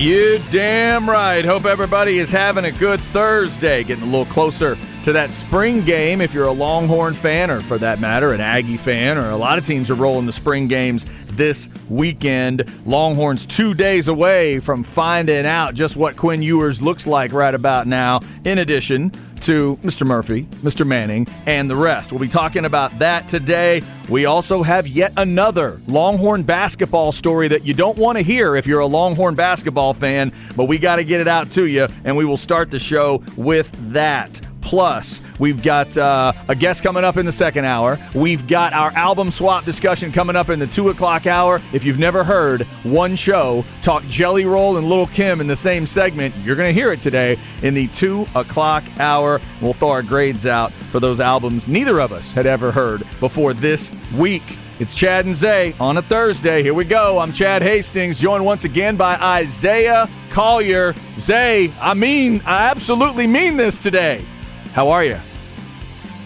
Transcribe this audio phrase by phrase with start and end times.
[0.00, 1.44] You damn right.
[1.44, 3.84] Hope everybody is having a good Thursday.
[3.84, 7.78] Getting a little closer to that spring game if you're a Longhorn fan, or for
[7.78, 11.06] that matter, an Aggie fan, or a lot of teams are rolling the spring games
[11.28, 12.70] this weekend.
[12.84, 17.86] Longhorns two days away from finding out just what Quinn Ewers looks like right about
[17.86, 19.10] now, in addition
[19.40, 20.06] to Mr.
[20.06, 20.86] Murphy, Mr.
[20.86, 22.12] Manning, and the rest.
[22.12, 23.82] We'll be talking about that today.
[24.10, 28.66] We also have yet another Longhorn basketball story that you don't want to hear if
[28.66, 32.18] you're a Longhorn basketball fan, but we got to get it out to you, and
[32.18, 34.42] we will start the show with that.
[34.70, 37.98] Plus, we've got uh, a guest coming up in the second hour.
[38.14, 41.60] We've got our album swap discussion coming up in the two o'clock hour.
[41.72, 45.88] If you've never heard one show talk Jelly Roll and Little Kim in the same
[45.88, 49.40] segment, you're going to hear it today in the two o'clock hour.
[49.60, 53.54] We'll throw our grades out for those albums neither of us had ever heard before
[53.54, 54.56] this week.
[54.78, 56.62] It's Chad and Zay on a Thursday.
[56.62, 57.18] Here we go.
[57.18, 60.94] I'm Chad Hastings, joined once again by Isaiah Collier.
[61.18, 64.24] Zay, I mean, I absolutely mean this today.
[64.72, 65.18] How are you?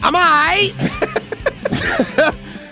[0.03, 0.73] I'm I.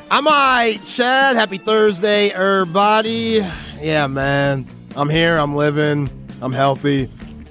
[0.11, 0.79] I'm I.
[0.85, 3.41] Chad, happy Thursday, everybody.
[3.81, 4.67] Yeah, man.
[4.95, 5.39] I'm here.
[5.39, 6.11] I'm living.
[6.43, 7.09] I'm healthy.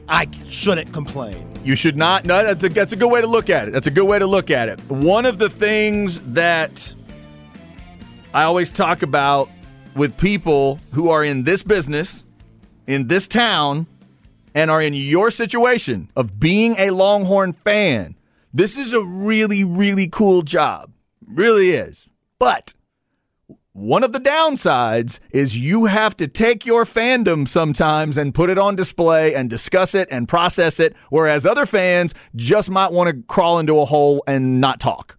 [0.08, 1.52] I shouldn't complain.
[1.64, 2.26] You should not.
[2.26, 3.72] No, that's a, that's a good way to look at it.
[3.72, 4.80] That's a good way to look at it.
[4.90, 6.94] One of the things that
[8.36, 9.50] I always talk about
[9.96, 12.24] with people who are in this business,
[12.86, 13.88] in this town,
[14.54, 18.16] and are in your situation of being a Longhorn fan,
[18.54, 20.92] this is a really, really cool job.
[21.26, 22.08] Really is.
[22.40, 22.74] But
[23.74, 28.58] one of the downsides is you have to take your fandom sometimes and put it
[28.58, 33.24] on display and discuss it and process it, whereas other fans just might want to
[33.28, 35.18] crawl into a hole and not talk.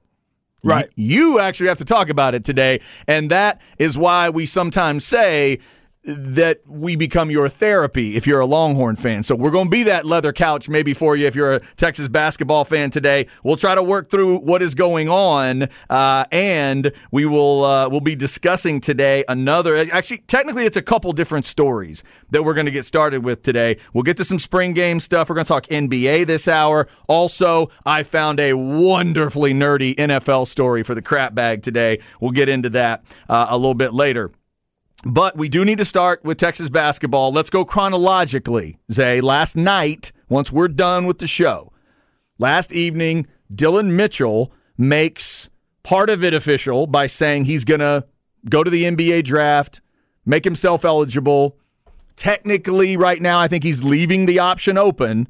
[0.64, 0.88] Right.
[0.94, 2.80] You actually have to talk about it today.
[3.08, 5.58] And that is why we sometimes say
[6.04, 9.22] that we become your therapy if you're a Longhorn fan.
[9.22, 12.08] So we're going to be that leather couch maybe for you if you're a Texas
[12.08, 13.28] basketball fan today.
[13.44, 18.00] We'll try to work through what is going on, uh, and we will uh, we'll
[18.00, 19.76] be discussing today another.
[19.76, 23.76] Actually, technically, it's a couple different stories that we're going to get started with today.
[23.92, 25.28] We'll get to some spring game stuff.
[25.28, 26.88] We're going to talk NBA this hour.
[27.06, 32.00] Also, I found a wonderfully nerdy NFL story for the crap bag today.
[32.20, 34.32] We'll get into that uh, a little bit later.
[35.04, 37.32] But we do need to start with Texas basketball.
[37.32, 38.78] Let's go chronologically.
[38.90, 41.72] Zay, last night, once we're done with the show,
[42.38, 45.50] last evening, Dillon Mitchell makes
[45.82, 48.06] part of it official by saying he's going to
[48.48, 49.80] go to the NBA draft,
[50.24, 51.58] make himself eligible.
[52.14, 55.26] Technically, right now, I think he's leaving the option open,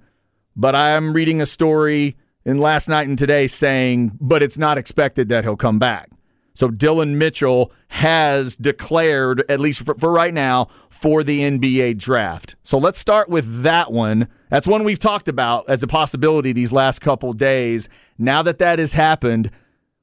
[0.54, 5.30] but I'm reading a story in last night and today saying, but it's not expected
[5.30, 6.10] that he'll come back.
[6.54, 12.56] So Dillon Mitchell has declared, at least for, for, right now, for the NBA draft.
[12.62, 14.28] So let's start with that one.
[14.50, 17.88] That's one we've talked about as a possibility these last couple days.
[18.18, 19.50] Now that that has happened,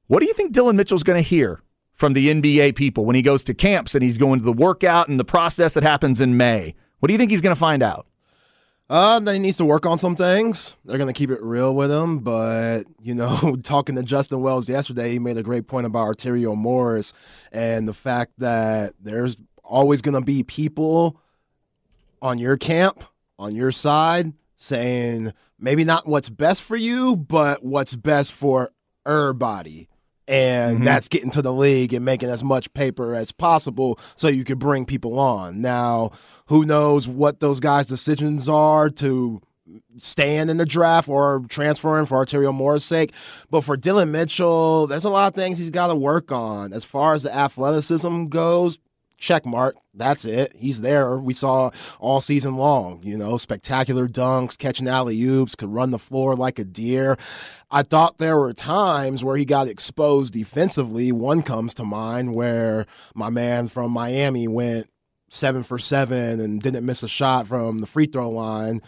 [0.07, 1.61] what do you think Dillon Mitchell's going to hear
[1.93, 5.07] from the NBA people when he goes to camps and he's going to the workout
[5.07, 6.75] and the process that happens in May?
[6.99, 8.07] What do you think he's going to find out?
[8.89, 10.75] Uh, he needs to work on some things.
[10.83, 12.19] They're going to keep it real with him.
[12.19, 16.55] But, you know, talking to Justin Wells yesterday, he made a great point about Arterio
[16.55, 17.13] Morris
[17.51, 21.21] and the fact that there's always going to be people
[22.21, 23.03] on your camp,
[23.37, 28.71] on your side, saying maybe not what's best for you, but what's best for
[29.05, 29.87] everybody.
[30.29, 30.85] And mm-hmm.
[30.85, 34.59] that's getting to the league and making as much paper as possible so you can
[34.59, 35.59] bring people on.
[35.59, 36.11] Now,
[36.45, 39.41] who knows what those guys' decisions are to
[39.97, 43.13] stand in the draft or transferring for Arterio Morris' sake.
[43.49, 46.73] But for Dillon Mitchell, there's a lot of things he's got to work on.
[46.73, 48.77] As far as the athleticism goes,
[49.19, 49.75] check mark.
[49.93, 50.53] That's it.
[50.55, 51.17] He's there.
[51.17, 55.99] We saw all season long, you know, spectacular dunks, catching alley oops, could run the
[55.99, 57.17] floor like a deer.
[57.69, 61.11] I thought there were times where he got exposed defensively.
[61.11, 64.87] One comes to mind where my man from Miami went
[65.29, 68.81] seven for seven and didn't miss a shot from the free throw line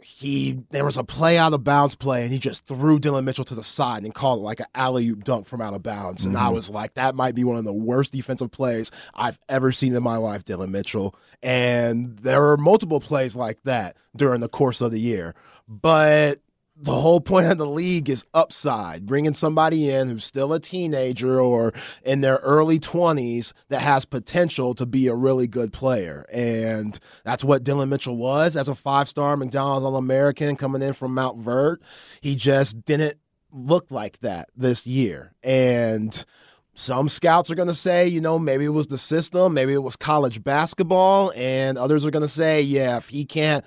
[0.00, 3.44] he there was a play out of bounds play and he just threw Dillon Mitchell
[3.44, 6.24] to the side and called it like an alley oop dunk from out of bounds.
[6.24, 6.44] And mm-hmm.
[6.44, 9.94] I was like, that might be one of the worst defensive plays I've ever seen
[9.94, 11.16] in my life, Dillon Mitchell.
[11.42, 15.34] And there were multiple plays like that during the course of the year.
[15.68, 16.38] But
[16.80, 21.40] the whole point of the league is upside, bringing somebody in who's still a teenager
[21.40, 21.72] or
[22.04, 26.24] in their early 20s that has potential to be a really good player.
[26.32, 30.92] And that's what Dillon Mitchell was as a five star McDonald's All American coming in
[30.92, 31.78] from Montverde.
[32.20, 33.18] He just didn't
[33.52, 35.34] look like that this year.
[35.42, 36.24] And
[36.78, 39.82] some scouts are going to say, you know, maybe it was the system, maybe it
[39.82, 43.64] was college basketball, and others are going to say, yeah, if he can't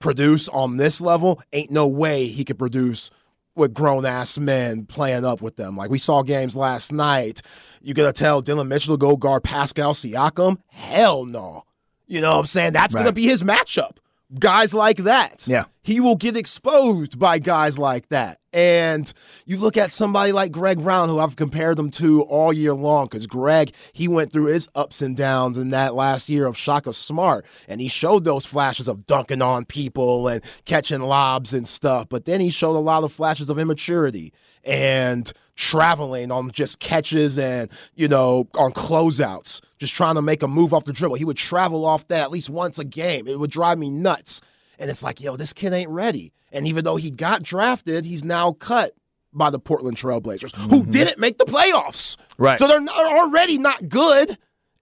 [0.00, 3.10] produce on this level, ain't no way he could produce
[3.54, 5.76] with grown ass men playing up with them.
[5.76, 7.42] Like we saw games last night.
[7.82, 10.58] You gonna tell Dillon Mitchell to go guard Pascal Siakam?
[10.68, 11.64] Hell no.
[12.06, 12.72] You know what I'm saying?
[12.72, 13.02] That's right.
[13.02, 13.98] gonna be his matchup
[14.38, 15.46] guys like that.
[15.46, 15.64] Yeah.
[15.82, 18.38] He will get exposed by guys like that.
[18.52, 19.12] And
[19.46, 23.06] you look at somebody like Greg Brown, who I've compared them to all year long,
[23.06, 26.92] because Greg, he went through his ups and downs in that last year of Shaka
[26.92, 32.08] Smart, and he showed those flashes of dunking on people and catching lobs and stuff.
[32.08, 34.32] But then he showed a lot of flashes of immaturity
[34.64, 40.48] and traveling on just catches and, you know, on closeouts, just trying to make a
[40.48, 41.16] move off the dribble.
[41.16, 43.26] He would travel off that at least once a game.
[43.26, 44.40] It would drive me nuts.
[44.78, 46.32] And it's like, yo, this kid ain't ready.
[46.52, 48.92] And even though he got drafted, he's now cut
[49.32, 50.70] by the Portland Trailblazers, mm-hmm.
[50.70, 52.16] who didn't make the playoffs.
[52.38, 52.58] Right.
[52.58, 54.38] So they're, they're already not good,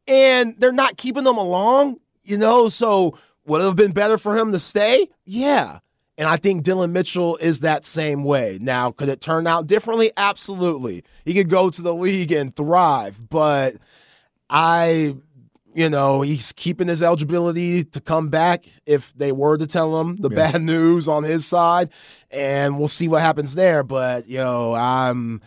[0.07, 2.69] and they're not keeping them along, you know?
[2.69, 5.09] So would it have been better for him to stay?
[5.25, 5.79] Yeah.
[6.19, 8.59] And I think Dillon Mitchell is that same way.
[8.61, 10.11] Now, could it turn out differently?
[10.17, 11.05] Absolutely.
[11.25, 13.77] He could go to the league and thrive, but
[14.49, 15.17] I,
[15.75, 20.17] you know, he's keeping his eligibility to come back if they were to tell him
[20.17, 20.53] the yeah.
[20.53, 21.91] bad news on his side,
[22.31, 23.83] and we'll see what happens there.
[23.83, 25.43] But, yo, I'm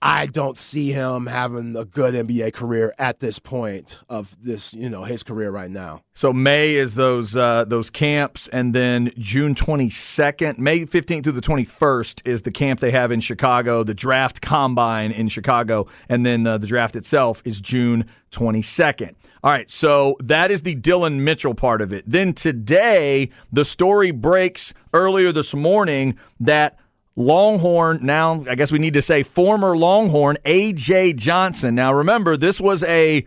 [0.00, 4.88] I don't see him having a good NBA career at this point of this, you
[4.88, 6.02] know, his career right now.
[6.14, 11.32] So May is those uh, those camps, and then June twenty second, May fifteenth through
[11.32, 15.86] the twenty first is the camp they have in Chicago, the draft combine in Chicago,
[16.08, 19.16] and then uh, the draft itself is June twenty second.
[19.42, 22.04] All right, so that is the Dillon Mitchell part of it.
[22.06, 26.78] Then today, the story breaks earlier this morning that
[27.18, 31.74] Longhorn, now I guess we need to say former Longhorn AJ Johnson.
[31.74, 33.26] Now remember, this was a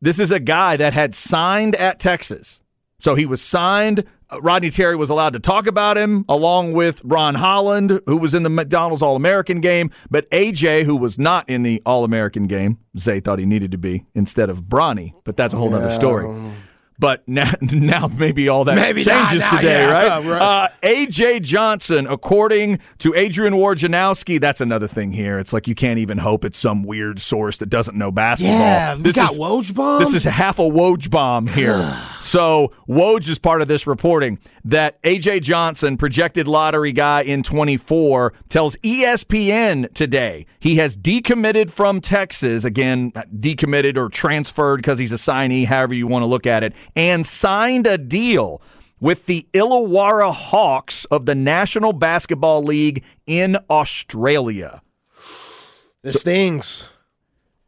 [0.00, 2.58] this is a guy that had signed at Texas.
[2.98, 4.04] So he was signed.
[4.28, 8.34] Uh, Rodney Terry was allowed to talk about him along with Ron Holland, who was
[8.34, 9.92] in the McDonald's All American game.
[10.10, 13.78] But AJ, who was not in the All American game, Zay thought he needed to
[13.78, 15.12] be instead of Bronny.
[15.22, 15.76] But that's a whole yeah.
[15.76, 16.52] other story.
[16.98, 20.24] But now, now maybe all that maybe changes not, today, yeah, right?
[20.24, 20.42] right.
[20.42, 25.38] Uh, AJ Johnson, according to Adrian Wojnarowski, that's another thing here.
[25.38, 28.58] It's like you can't even hope it's some weird source that doesn't know basketball.
[28.58, 30.00] Yeah, this got is, Woj bomb.
[30.00, 31.96] This is half a Woj bomb here.
[32.20, 38.32] so Woj is part of this reporting that AJ Johnson, projected lottery guy in 24,
[38.48, 42.64] tells ESPN today he has decommitted from Texas.
[42.64, 46.74] Again, decommitted or transferred because he's a signee, however you want to look at it
[46.96, 48.60] and signed a deal
[48.98, 54.82] with the Illawarra Hawks of the National Basketball League in Australia.
[56.02, 56.88] This so, stings.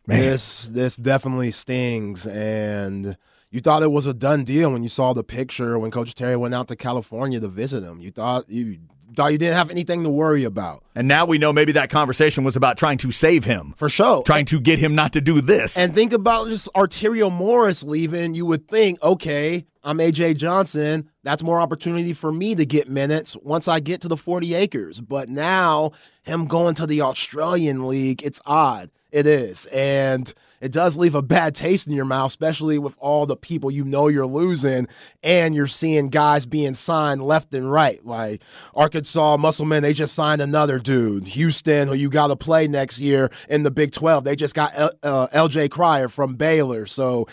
[0.07, 0.21] Man.
[0.21, 3.17] This this definitely stings and
[3.51, 6.37] you thought it was a done deal when you saw the picture when Coach Terry
[6.37, 8.01] went out to California to visit him.
[8.01, 8.79] You thought you
[9.17, 10.85] thought you didn't have anything to worry about.
[10.95, 13.75] And now we know maybe that conversation was about trying to save him.
[13.77, 14.23] For sure.
[14.23, 15.77] Trying to get him not to do this.
[15.77, 18.35] And think about just Arterio Morris leaving.
[18.35, 21.11] You would think, okay, I'm AJ Johnson.
[21.25, 25.01] That's more opportunity for me to get minutes once I get to the 40 acres.
[25.01, 28.91] But now, him going to the Australian League, it's odd.
[29.11, 29.67] It is.
[29.67, 33.71] And it does leave a bad taste in your mouth, especially with all the people
[33.71, 34.89] you know you're losing
[35.23, 38.05] and you're seeing guys being signed left and right.
[38.05, 38.43] Like
[38.75, 41.25] Arkansas Musselman, they just signed another dude.
[41.29, 44.73] Houston, who you got to play next year in the Big 12, they just got
[44.75, 46.87] L- uh, LJ Cryer from Baylor.
[46.87, 47.27] So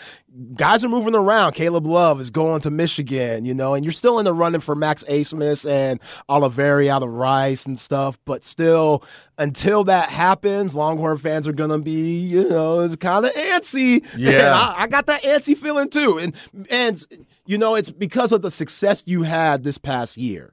[0.54, 1.52] guys are moving around.
[1.52, 4.74] Caleb Love is going to Michigan, you know, and you're still in the running for
[4.74, 8.18] Max Abmas and Olivari out of Rice and stuff.
[8.24, 9.04] But still,
[9.38, 14.04] until that happens, Longhorn fans are going to be, you know, kind of antsy.
[14.16, 14.52] Yeah.
[14.54, 16.18] I, I got that antsy feeling too.
[16.18, 16.34] And,
[16.70, 17.04] and,
[17.46, 20.52] you know, it's because of the success you had this past year.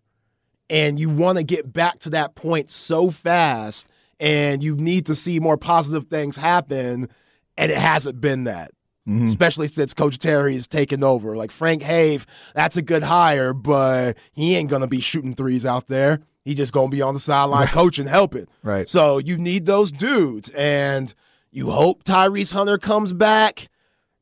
[0.69, 3.87] And you want to get back to that point so fast,
[4.19, 7.09] and you need to see more positive things happen.
[7.57, 8.71] And it hasn't been that.
[9.07, 9.25] Mm-hmm.
[9.25, 11.36] especially since Coach Terry has taken over.
[11.36, 15.88] Like Frank Haith, that's a good hire, but he ain't gonna be shooting threes out
[15.89, 16.22] there.
[16.45, 18.48] He just gonna be on the sideline coaching, helping.
[18.63, 18.88] Right.
[18.88, 21.13] So you need those dudes, and
[21.51, 23.67] you hope Tyrese Hunter comes back.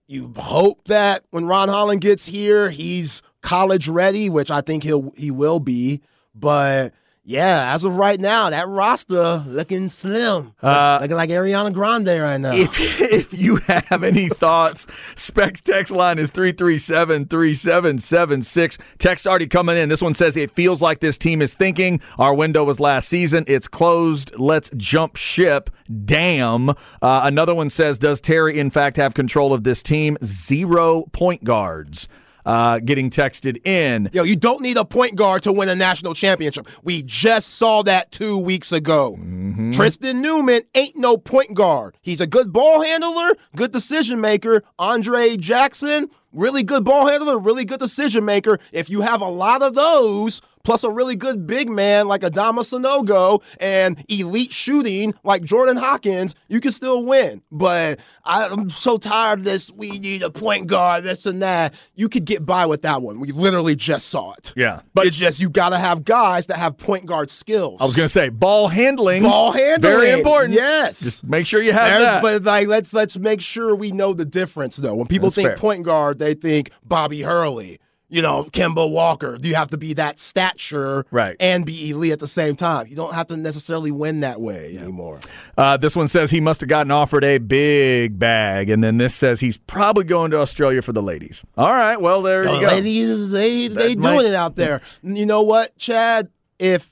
[0.08, 5.14] You hope that when Ron Holland gets here, he's college ready, which I think he'll
[5.16, 6.02] he will be.
[6.34, 12.08] But yeah, as of right now, that roster looking slim, uh, looking like Ariana Grande
[12.08, 12.52] right now.
[12.52, 18.80] If if you have any thoughts, Specs text line is 337-3776.
[18.98, 19.90] Text already coming in.
[19.90, 23.44] This one says it feels like this team is thinking our window was last season.
[23.48, 24.32] It's closed.
[24.40, 25.70] Let's jump ship.
[26.06, 26.70] Damn.
[26.70, 30.18] Uh, another one says, does Terry in fact have control of this team?
[30.24, 32.08] Zero point guards
[32.46, 34.10] uh, getting texted in.
[34.14, 36.68] Yo, you don't need a point guard to win a national championship.
[36.84, 39.16] We just saw that two weeks ago.
[39.20, 39.74] Mm-hmm.
[39.74, 41.98] Tristen Newton ain't no point guard.
[42.02, 44.64] He's a good ball handler, good decision maker.
[44.80, 48.60] Andre Jackson, really good ball handler, really good decision maker.
[48.72, 52.60] If you have a lot of those, plus a really good big man like Adama
[52.60, 57.42] Sanogo and elite shooting like Jordan Hawkins, you can still win.
[57.52, 59.72] But I'm so tired of this.
[59.72, 61.74] We need a point guard, this and that.
[61.96, 63.20] You could get by with that one.
[63.20, 64.54] We literally just saw it.
[64.56, 64.82] Yeah.
[64.94, 67.82] But it's just you got to have guys that have point guard skills.
[67.82, 69.24] I was going to say ball handling.
[69.24, 69.82] Ball handling.
[69.82, 70.54] Very important.
[70.54, 71.02] Yes.
[71.02, 72.22] Just make sure you have that.
[72.22, 74.96] But like let's let's make sure we know the difference though.
[74.96, 75.58] When people That's think fair.
[75.58, 77.80] point guard, they think Bobby Hurley
[78.12, 79.38] you know, Kemba Walker.
[79.38, 81.38] Do You have to be that stature right.
[81.40, 82.88] and be elite at the same time.
[82.88, 84.82] You don't have to necessarily win that way yeah.
[84.82, 85.22] anymore.
[85.58, 89.16] Uh, this one says he must have gotten offered a big bag, and then this
[89.16, 91.46] says he's probably going to Australia for the ladies.
[91.58, 92.68] All right, well there the you go.
[92.68, 94.16] Ladies, they they might...
[94.16, 94.82] doing it out there.
[95.02, 96.30] You know what, Chad?
[96.60, 96.92] If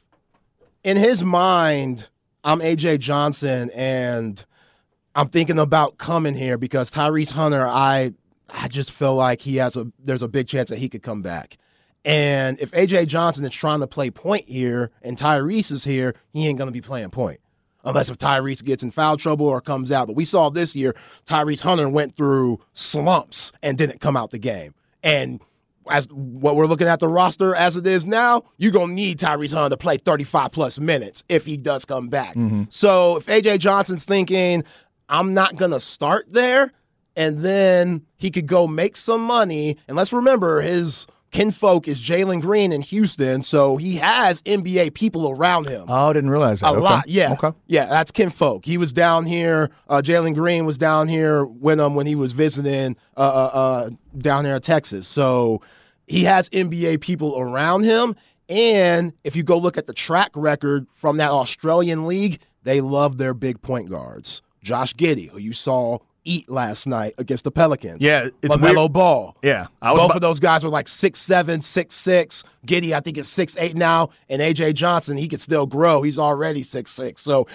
[0.86, 2.08] in his mind,
[2.44, 4.44] I'm AJ Johnson and.
[5.16, 8.14] I'm thinking about coming here because Tyrese Hunter, I
[8.52, 11.22] I just feel like he has a there's a big chance that he could come
[11.22, 11.58] back.
[12.06, 16.48] And if AJ Johnson is trying to play point here and Tyrese is here, he
[16.48, 17.40] ain't gonna be playing point.
[17.86, 20.08] Unless if Tyrese gets in foul trouble or comes out.
[20.08, 20.94] But we saw this year,
[21.26, 24.74] Tyrese Hunter went through slumps and didn't come out the game.
[25.02, 25.40] And
[25.90, 29.54] as what we're looking at the roster as it is now, you're gonna need Tyrese
[29.54, 32.36] Hunter to play 35 plus minutes if he does come back.
[32.36, 32.64] Mm-hmm.
[32.70, 34.64] So if AJ Johnson's thinking,
[35.08, 36.72] I'm not gonna start there,
[37.20, 39.78] and then he could go make some money.
[39.90, 45.30] And let's remember, his kinfolk is Jalen Green in Houston, so he has NBA people
[45.30, 45.84] around him.
[45.90, 46.68] Oh, I didn't realize that.
[46.68, 46.80] A okay.
[46.80, 47.34] lot, yeah.
[47.34, 47.52] Okay.
[47.68, 48.64] Yeah, that's kinfolk.
[48.64, 49.70] He was down here.
[49.90, 53.90] Uh, Jalen Green was down here with him when he was visiting uh, uh, uh,
[54.18, 55.06] down here in Texas.
[55.06, 55.62] So
[56.08, 58.16] he has NBA people around him.
[58.48, 63.18] And if you go look at the track record from that Australian league, they love
[63.18, 64.42] their big point guards.
[64.64, 66.00] Josh Giddey, who you saw
[66.30, 68.04] eat last night against the Pelicans.
[68.04, 69.36] Yeah, it's LaMelo Ball.
[69.42, 72.44] Yeah, both about- of those guys were like six seven, six six.
[72.68, 76.02] Giddey, I think, is six eight now, and AJ Johnson, he could still grow.
[76.02, 77.22] He's already six six.
[77.22, 77.48] So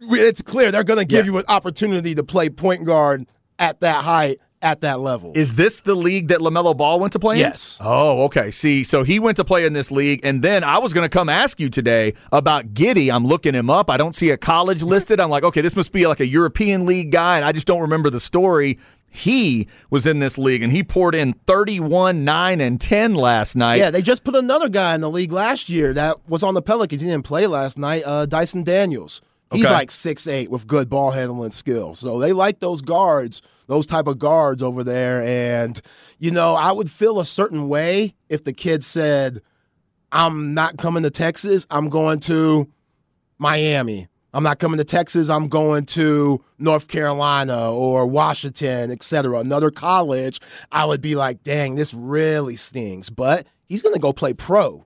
[0.00, 1.32] it's clear they're going to give yeah.
[1.32, 3.26] you an opportunity to play point guard
[3.58, 5.32] at that height at that level.
[5.34, 7.40] Is this the league that LaMelo Ball went to play in?
[7.40, 7.78] Yes.
[7.80, 8.50] Oh, okay.
[8.50, 11.08] See, so he went to play in this league, and then I was going to
[11.08, 13.12] come ask you today about Giddey.
[13.12, 13.90] I'm looking him up.
[13.90, 15.20] I don't see a college listed.
[15.20, 17.80] I'm like, okay, this must be like a European league guy, and I just don't
[17.80, 18.78] remember the story.
[19.10, 23.76] He was in this league and he poured in 31, 9, and 10 last night.
[23.76, 26.60] Yeah, they just put another guy in the league last year that was on the
[26.60, 27.00] Pelicans.
[27.00, 29.22] He didn't play last night, uh, Dyson Daniels.
[29.50, 29.72] He's okay.
[29.72, 32.00] like six eight with good ball handling skills.
[32.00, 35.22] So they like those guards– those type of guards over there.
[35.22, 35.80] And,
[36.18, 39.40] you know, I would feel a certain way if the kid said,
[40.10, 42.68] I'm not coming to Texas, I'm going to
[43.38, 44.08] Miami.
[44.34, 49.38] I'm not coming to Texas, I'm going to North Carolina or Washington, etc.
[49.38, 50.40] Another college,
[50.72, 53.08] I would be like, dang, this really stings.
[53.10, 54.84] But he's going to go play pro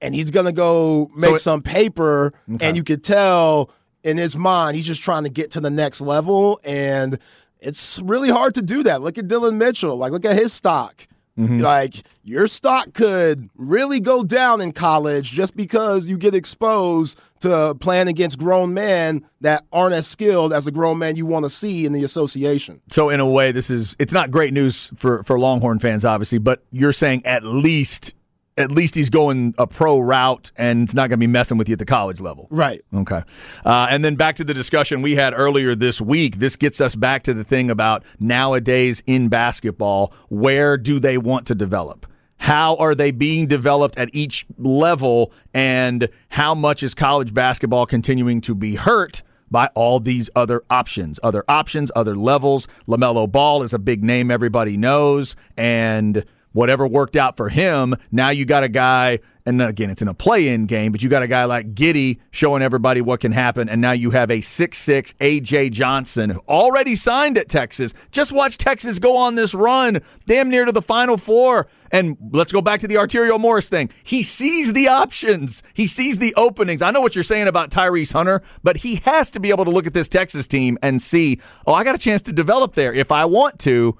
[0.00, 2.32] and he's going to go make so it, some paper.
[2.54, 2.66] Okay.
[2.66, 3.70] And you could tell
[4.04, 6.60] in his mind, he's just trying to get to the next level.
[6.64, 7.18] And
[7.60, 9.02] it's really hard to do that.
[9.02, 9.96] Look at Dillon Mitchell.
[9.96, 11.06] Like, look at his stock.
[11.38, 11.58] Mm-hmm.
[11.58, 17.76] Like, your stock could really go down in college just because you get exposed to
[17.78, 21.50] playing against grown men that aren't as skilled as the grown men you want to
[21.50, 22.80] see in the association.
[22.88, 26.38] So in a way, this is it's not great news for for Longhorn fans, obviously,
[26.38, 28.14] but you're saying at least
[28.58, 31.68] at least he's going a pro route and it's not going to be messing with
[31.68, 32.48] you at the college level.
[32.50, 32.82] Right.
[32.92, 33.22] Okay.
[33.64, 36.36] Uh, and then back to the discussion we had earlier this week.
[36.36, 41.46] This gets us back to the thing about nowadays in basketball, where do they want
[41.46, 42.06] to develop?
[42.38, 45.32] How are they being developed at each level?
[45.54, 49.22] And how much is college basketball continuing to be hurt?
[49.50, 52.68] by all these other options, other options, other levels.
[52.86, 55.36] LaMelo Ball is a big name everybody knows.
[55.56, 56.22] And
[56.58, 57.94] whatever worked out for him.
[58.10, 61.08] Now you got a guy, and again, it's in a play in game, but you
[61.08, 63.68] got a guy like Giddey showing everybody what can happen.
[63.68, 65.70] And now you have a six-six A.J.
[65.70, 67.94] Johnson already signed at Texas.
[68.10, 71.68] Just watch Texas go on this run, damn near to the Final Four.
[71.92, 73.88] And let's go back to the Arterio Morris thing.
[74.02, 75.62] He sees the options.
[75.74, 76.82] He sees the openings.
[76.82, 79.70] I know what you're saying about Tyrese Hunter, but he has to be able to
[79.70, 82.92] look at this Texas team and see, oh, I got a chance to develop there
[82.92, 83.96] if I want to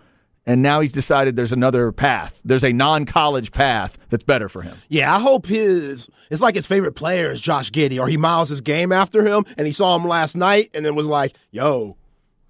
[0.49, 2.40] and now he's decided there's another path.
[2.43, 4.78] There's a non-college path that's better for him.
[4.88, 8.49] Yeah, I hope his it's like his favorite player is Josh Giddey, or he miles
[8.49, 11.97] his game after him, and he saw him last night, and then was like, "Yo,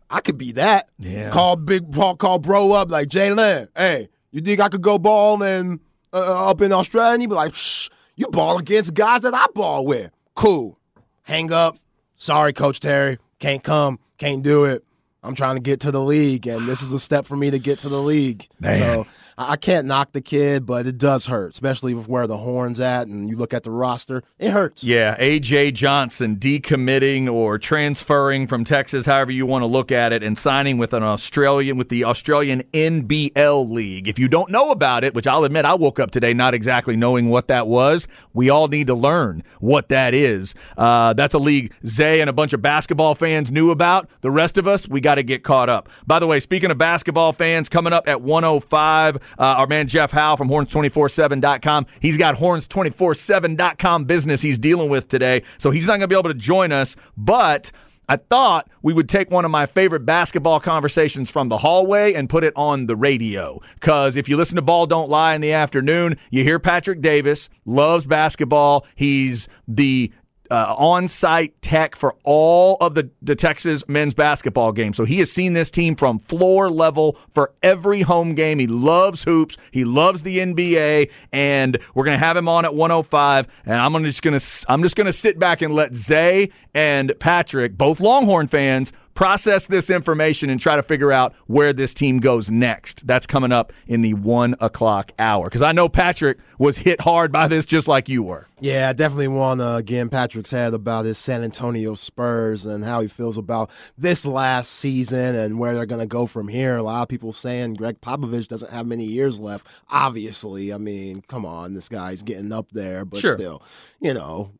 [0.09, 1.31] I could be that." Yeah.
[1.31, 3.69] Call big call, call bro up like Jalen.
[3.77, 5.81] Hey, you think I could go ball and
[6.13, 7.15] uh, up in Australia?
[7.15, 10.79] And he be like, Shh, "You ball against guys that I ball with." Cool.
[11.23, 11.77] Hang up.
[12.15, 14.85] Sorry, Coach Terry, can't come, can't do it.
[15.29, 17.59] I'm trying to get to the league, and this is a step for me to
[17.59, 18.49] get to the league.
[18.61, 18.79] Man.
[18.79, 19.07] So
[19.41, 23.07] I can't knock the kid, but it does hurt, especially with where the horn's at,
[23.07, 24.83] and you look at the roster, it hurts.
[24.83, 30.25] Yeah, AJ Johnson decommitting or transferring from Texas, however you want to look at it,
[30.25, 34.09] and signing with an Australian with the Australian NBL League.
[34.09, 36.97] If you don't know about it, which I'll admit I woke up today not exactly
[36.97, 40.57] knowing what that was, we all need to learn what that is.
[40.77, 44.11] Uh, that's a league Zay and a bunch of basketball fans knew about.
[44.21, 45.89] The rest of us, we got to get caught up.
[46.09, 49.28] By the way, speaking of basketball fans, coming up at 105.
[49.39, 51.87] Uh, our man Jeff Howe from horns247.com.
[52.01, 56.31] He's got horns247.com business he's dealing with today, so he's not going to be able
[56.31, 57.71] to join us, but.
[58.11, 62.27] I thought we would take one of my favorite basketball conversations from the hallway and
[62.27, 63.61] put it on the radio.
[63.75, 67.51] Because if you listen to Ball Don't Lie in the afternoon, you hear Patrick Davis,
[67.67, 68.87] loves basketball.
[68.95, 70.11] He's the
[70.51, 74.97] uh, on-site tech for all of the, the Texas men's basketball games.
[74.97, 78.59] So he has seen this team from floor level for every home game.
[78.59, 79.57] He loves hoops.
[79.71, 83.47] He loves the NBA, and we're gonna have him on at 105.
[83.67, 88.01] And I'm just gonna I'm just gonna sit back and let Zay and Patrick, both
[88.01, 93.05] Longhorn fans, process this information and try to figure out where this team goes next.
[93.05, 95.47] That's coming up in the one o'clock hour.
[95.47, 98.47] Because I know Patrick was hit hard by this just like you were.
[98.61, 103.01] Yeah, I definitely want to get Patrick's head about his San Antonio Spurs and how
[103.01, 106.77] he feels about this last season and where they're going to go from here.
[106.77, 109.67] A lot of people saying Gregg Popovich doesn't have many years left.
[109.91, 113.33] Obviously, I mean, come on, this guy's getting up there, but Sure.
[113.33, 113.65] still,
[114.01, 114.53] you know,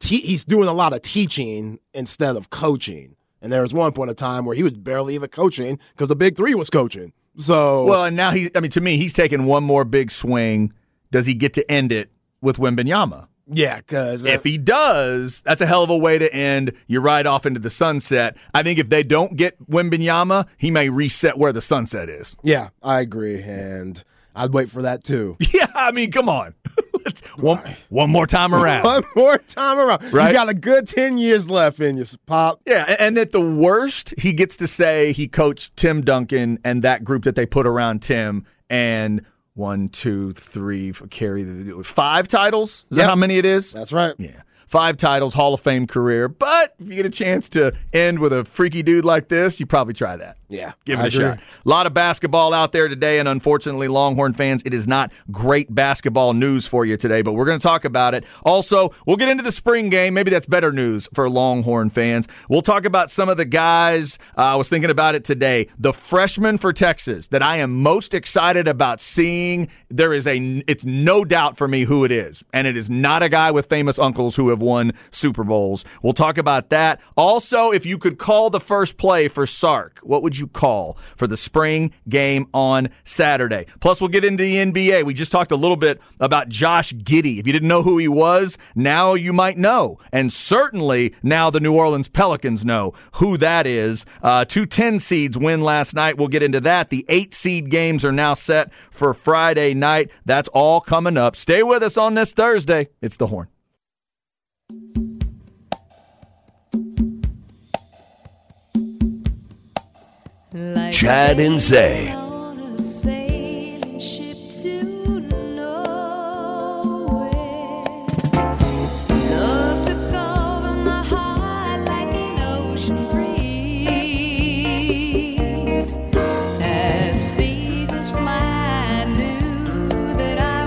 [0.00, 3.14] te- he's doing a lot of teaching instead of coaching.
[3.42, 6.16] And there was one point of time where he was barely even coaching because the
[6.16, 7.12] Big Three was coaching.
[7.36, 10.72] So Well, and now he, I mean, to me, he's taking one more big swing.
[11.10, 13.26] Does he get to end it with Wembanyama?
[13.48, 16.72] yeah, because If uh, he does, that's a hell of a way to end.
[16.86, 18.36] You're off into the sunset.
[18.54, 22.36] I think if they don't get Wembanyama, he may reset where the sunset is.
[22.42, 24.02] yeah, I agree, and
[24.34, 25.36] I'd wait for that too.
[25.52, 26.54] Yeah, I mean, come on.
[27.36, 28.84] One, one more time around.
[28.84, 30.12] One more time around.
[30.12, 30.28] Right.
[30.28, 32.60] You got a good 10 years left in you, Pop.
[32.66, 37.04] Yeah, and at the worst, he gets to say he coached Tim Duncan and that
[37.04, 42.86] group that they put around Tim and one, two, three, carry the five titles.
[42.90, 43.72] Is that how many it is?
[43.72, 44.14] That's right.
[44.18, 44.42] Yeah.
[44.72, 46.28] Five titles, Hall of Fame career.
[46.28, 49.66] But if you get a chance to end with a freaky dude like this, you
[49.66, 50.38] probably try that.
[50.48, 50.72] Yeah.
[50.86, 51.18] Give it I a agree.
[51.20, 51.38] shot.
[51.38, 55.74] A lot of basketball out there today, and unfortunately, Longhorn fans, it is not great
[55.74, 58.24] basketball news for you today, but we're going to talk about it.
[58.44, 60.14] Also, we'll get into the spring game.
[60.14, 62.26] Maybe that's better news for Longhorn fans.
[62.48, 64.18] We'll talk about some of the guys.
[64.38, 65.68] Uh, I was thinking about it today.
[65.78, 69.68] The freshman for Texas that I am most excited about seeing.
[69.90, 73.22] There is a, it's no doubt for me who it is, and it is not
[73.22, 75.84] a guy with famous uncles who have won Super Bowls.
[76.02, 77.00] We'll talk about that.
[77.16, 81.26] Also, if you could call the first play for Sark, what would you call for
[81.26, 83.66] the spring game on Saturday?
[83.80, 85.04] Plus, we'll get into the NBA.
[85.04, 87.38] We just talked a little bit about Josh Giddey.
[87.38, 89.98] If you didn't know who he was, now you might know.
[90.12, 94.06] And certainly now the New Orleans Pelicans know who that is.
[94.22, 96.16] Uh, two 10 seeds win last night.
[96.16, 96.90] We'll get into that.
[96.90, 100.10] The eight seed games are now set for Friday night.
[100.24, 101.36] That's all coming up.
[101.36, 102.88] Stay with us on this Thursday.
[103.00, 103.51] It's the Horn.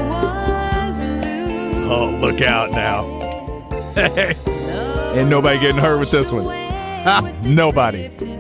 [0.10, 1.90] Was loose.
[1.92, 3.06] Oh, look out now.
[3.94, 4.36] Hey,
[5.20, 6.46] ain't nobody getting hurt with this one.
[7.44, 8.35] Nobody.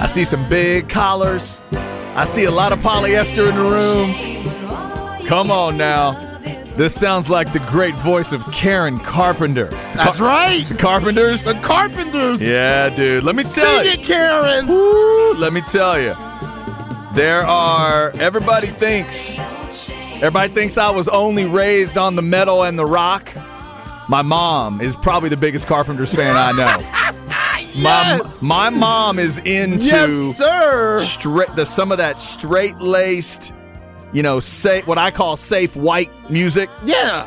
[0.00, 1.60] I see some big collars.
[1.72, 5.26] I see a lot of polyester in the room.
[5.26, 6.24] Come on now.
[6.76, 9.66] This sounds like the great voice of Karen Carpenter.
[9.94, 10.64] That's right.
[10.66, 11.44] The Carpenters?
[11.44, 12.40] The Carpenters.
[12.40, 13.24] Yeah, dude.
[13.24, 14.00] Let me tell Sing you.
[14.00, 14.68] it, Karen.
[14.68, 16.14] Woo, let me tell you.
[17.14, 19.36] There are everybody thinks
[20.16, 23.28] everybody thinks I was only raised on the metal and the rock.
[24.08, 26.94] My mom is probably the biggest Carpenters fan I know.
[27.82, 28.42] My Yes.
[28.42, 31.00] my mom is into Yes, sir.
[31.00, 33.52] straight the some of that straight laced,
[34.12, 36.68] you know, say what I call safe white music.
[36.84, 37.26] Yeah.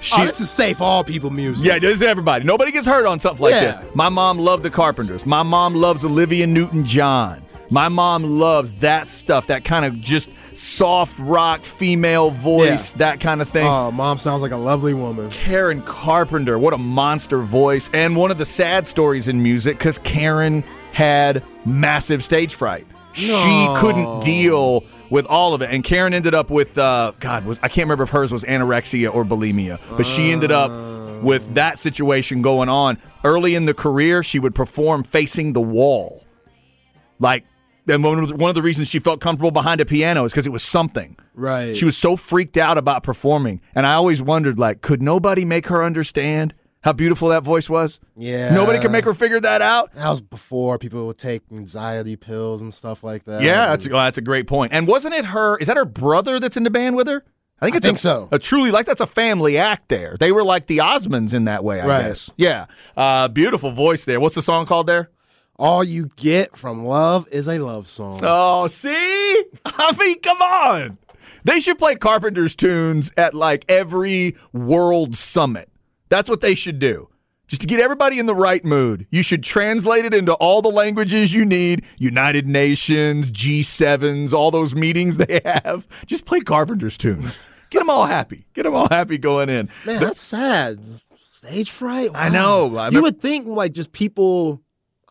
[0.00, 1.66] She, oh, this is safe all people music.
[1.66, 2.44] yeah, this is everybody.
[2.44, 3.64] Nobody gets hurt on something like Yeah.
[3.72, 3.78] this.
[3.94, 5.24] My mom loved the Carpenters.
[5.26, 7.42] My mom loves Olivia Newton John.
[7.70, 12.98] My mom loves that stuff, that kind of just soft rock female voice, Yeah.
[12.98, 13.66] that kind of thing.
[13.66, 15.30] Oh, mom sounds like a lovely woman.
[15.30, 17.90] Karen Carpenter, what a monster voice.
[17.92, 20.62] And one of the sad stories in music because Karen
[20.92, 22.86] had massive stage fright.
[23.12, 23.28] She
[23.76, 25.70] couldn't deal with all of it.
[25.70, 29.12] And Karen ended up with, uh, God, was, I can't remember if hers was anorexia
[29.14, 30.70] or bulimia, but she ended up
[31.22, 32.98] with that situation going on.
[33.22, 36.24] Early in the career, she would perform facing the wall.
[37.20, 37.44] Like,
[37.88, 40.32] and one of the, one of the reasons she felt comfortable behind a piano is
[40.32, 41.16] because it was something.
[41.34, 41.76] Right.
[41.76, 45.66] She was so freaked out about performing, and I always wondered, like, could nobody make
[45.66, 47.98] her understand how beautiful that voice was?
[48.16, 48.54] Yeah.
[48.54, 49.92] Nobody could make her figure that out.
[49.94, 53.42] That was before people would take anxiety pills and stuff like that.
[53.42, 54.72] Yeah, that's well, that's a great point.
[54.72, 55.56] And wasn't it her?
[55.58, 57.24] Is that her brother that's in the band with her?
[57.60, 58.28] I think it's I think a, so.
[58.32, 60.16] A truly like that's a family act there.
[60.18, 62.02] They were like the Osmonds in that way, I Right.
[62.08, 62.28] guess.
[62.36, 62.66] Yeah,
[62.96, 64.20] uh, beautiful voice there.
[64.20, 65.08] What's the song called there?
[65.56, 68.18] All you get from love is a love song.
[68.22, 68.90] Oh, see?
[69.64, 70.98] I mean, come on.
[71.44, 75.68] They should play Carpenter's tunes at like every World Summit.
[76.08, 77.08] That's what they should do.
[77.46, 79.06] Just to get everybody in the right mood.
[79.10, 84.74] You should translate it into all the languages you need United Nations, G7s, all those
[84.74, 85.86] meetings they have.
[86.06, 87.38] Just play Carpenter's tunes.
[87.70, 88.46] Get them all happy.
[88.54, 89.68] Get them all happy going in.
[89.84, 90.80] Man, that's sad.
[91.32, 92.10] Stage fright.
[92.14, 92.74] I know.
[92.76, 94.62] I you would think like just people,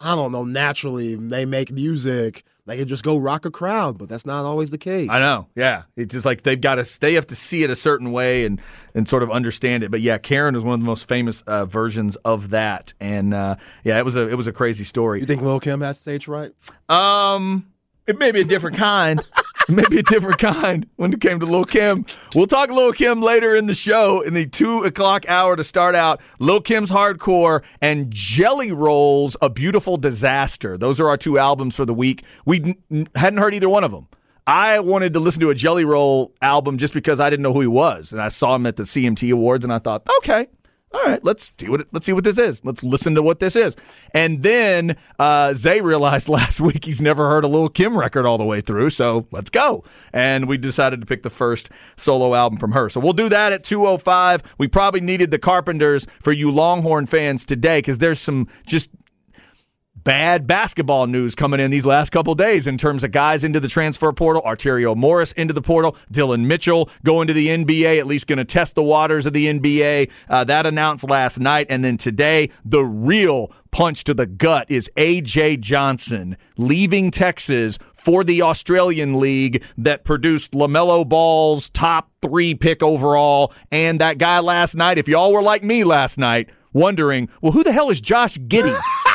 [0.04, 4.08] I don't know, naturally they make music, they can just go rock a crowd, but
[4.08, 5.10] that's not always the case.
[5.10, 5.48] I know.
[5.56, 5.84] Yeah.
[5.98, 8.62] It's just like they've got to, they have to see it a certain way and,
[8.94, 9.92] and sort of understand it.
[9.92, 12.94] But yeah, Karen is one of the most famous uh, versions of that.
[13.02, 15.20] And uh, yeah, it was a, it was a crazy story.
[15.20, 16.54] You think Lil Kim had stage right?
[16.88, 17.68] Um,
[18.08, 19.22] it may be a different kind.
[19.70, 22.06] it may be a different kind when it came to Lil Kim.
[22.36, 25.96] We'll talk Lil Kim later in the show in the two o'clock hour to start
[25.96, 26.20] out.
[26.40, 30.78] Lil Kim's Hardcore and Jelly Rolls, A Beautiful Disaster.
[30.78, 32.24] Those are our two albums for the week.
[32.46, 34.08] We n- hadn't heard either one of them.
[34.46, 37.62] I wanted to listen to a Jelly Roll album just because I didn't know who
[37.62, 40.48] he was, and I saw him at the CMT Awards, and I thought, okay,
[40.94, 42.64] all right, let's see what let's see what this is.
[42.64, 43.76] Let's listen to what this is.
[44.14, 48.38] And then uh, Zay realized last week he's never heard a Lil Kim record all
[48.38, 49.84] the way through, so let's go.
[50.12, 52.90] And we decided to pick the first solo album from her.
[52.90, 54.44] So we'll do that at 205.
[54.58, 58.92] We probably needed the Carpenters for you Longhorn fans today because there's some just
[60.04, 63.68] bad basketball news coming in these last couple days in terms of guys into the
[63.68, 64.42] transfer portal.
[64.44, 65.96] Arterio Morris into the portal.
[66.12, 69.48] Dillon Mitchell going to the NBA, at least going to test the waters of the
[69.48, 70.10] NBA.
[70.30, 71.68] Uh, that announced last night.
[71.70, 75.58] And then today, the real punch to the gut is A.J.
[75.58, 83.54] Johnson leaving Texas for the Australian League that produced LaMelo Ball's top three pick overall.
[83.72, 87.64] And that guy last night, if y'all were like me last night, wondering, well, who
[87.64, 88.78] the hell is Josh Giddey?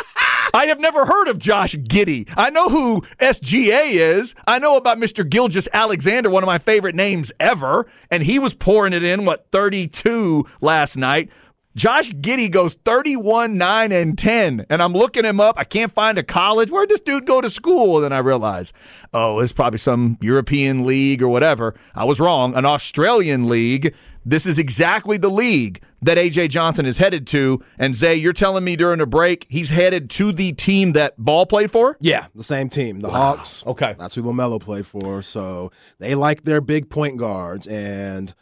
[0.54, 2.32] I have never heard of Josh Giddey.
[2.36, 4.34] I know who SGA is.
[4.46, 5.28] I know about Mr.
[5.28, 7.86] Gilgeous-Alexander, one of my favorite names ever.
[8.10, 11.30] And he was pouring it in, what, 32 last night.
[11.76, 14.66] Josh Giddey goes 31, 9, and 10.
[14.68, 15.56] And I'm looking him up.
[15.56, 16.72] I can't find a college.
[16.72, 17.98] Where'd this dude go to school?
[17.98, 18.72] And then I realize,
[19.14, 21.74] oh, it's probably some European league or whatever.
[21.94, 22.56] I was wrong.
[22.56, 23.94] An Australian league.
[24.24, 27.62] This is exactly the league that AJ Johnson is headed to.
[27.78, 31.46] And Zay, you're telling me during the break he's headed to the team that Ball
[31.46, 31.96] played for?
[32.00, 33.64] Yeah, the same team, the Hawks.
[33.66, 33.94] Okay.
[33.98, 35.22] That's who LaMelo played for.
[35.22, 37.66] So they like their big point guards.
[37.66, 38.34] And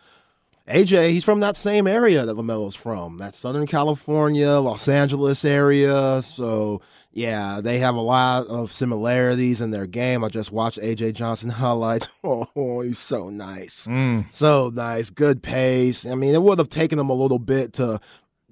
[0.68, 6.20] AJ, he's from that same area that LaMelo's from, that Southern California, Los Angeles area.
[6.22, 6.82] So,
[7.16, 10.22] Yeah, they have a lot of similarities in their game.
[10.22, 12.08] I just watched AJ Johnson highlights.
[12.58, 13.86] Oh, he's so nice.
[13.86, 14.26] Mm.
[14.34, 15.10] So nice.
[15.10, 16.04] Good pace.
[16.04, 18.00] I mean, it would have taken him a little bit to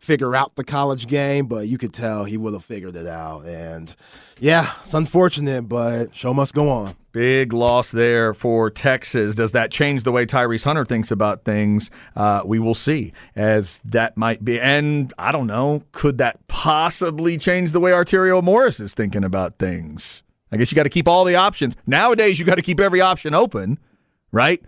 [0.00, 3.44] figure out the college game, but you could tell he would have figured it out.
[3.46, 3.94] And
[4.40, 6.94] yeah, it's unfortunate, but show must go on.
[7.12, 9.37] Big loss there for Texas.
[9.37, 11.90] Does that change the way Tyrese Hunter thinks about things?
[12.16, 14.61] Uh, we will see, as that might be.
[14.61, 19.59] And I don't know, could that possibly change the way Arterio Morris is thinking about
[19.59, 20.22] things?
[20.50, 21.76] I guess you got to keep all the options.
[21.87, 23.78] Nowadays, you got to keep every option open,
[24.33, 24.62] right?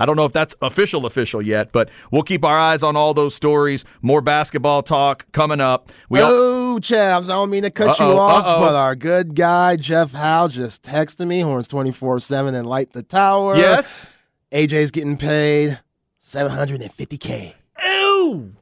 [0.00, 3.12] I don't know if that's official official yet, but we'll keep our eyes on all
[3.14, 3.84] those stories.
[4.02, 5.92] More basketball talk coming up.
[6.08, 8.60] We all- oh, Chavs, I don't mean to cut Uh-oh, you off, uh-oh.
[8.60, 13.02] but our good guy, Jeff Howe, just texted me, horns 24 7 and light the
[13.02, 13.56] tower.
[13.56, 14.06] yes.
[14.52, 15.78] AJ's getting paid
[16.26, 17.54] 750K.
[17.86, 18.52] Ooh,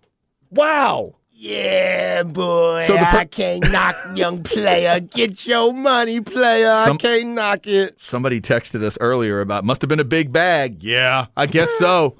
[0.50, 1.14] wow.
[1.40, 2.82] Yeah, boy.
[2.84, 4.98] So the per- I can't knock young player.
[4.98, 6.72] Get your money, player.
[6.84, 8.00] Some- I can't knock it.
[8.00, 10.82] Somebody texted us earlier about must have been a big bag.
[10.82, 12.16] Yeah, I guess so.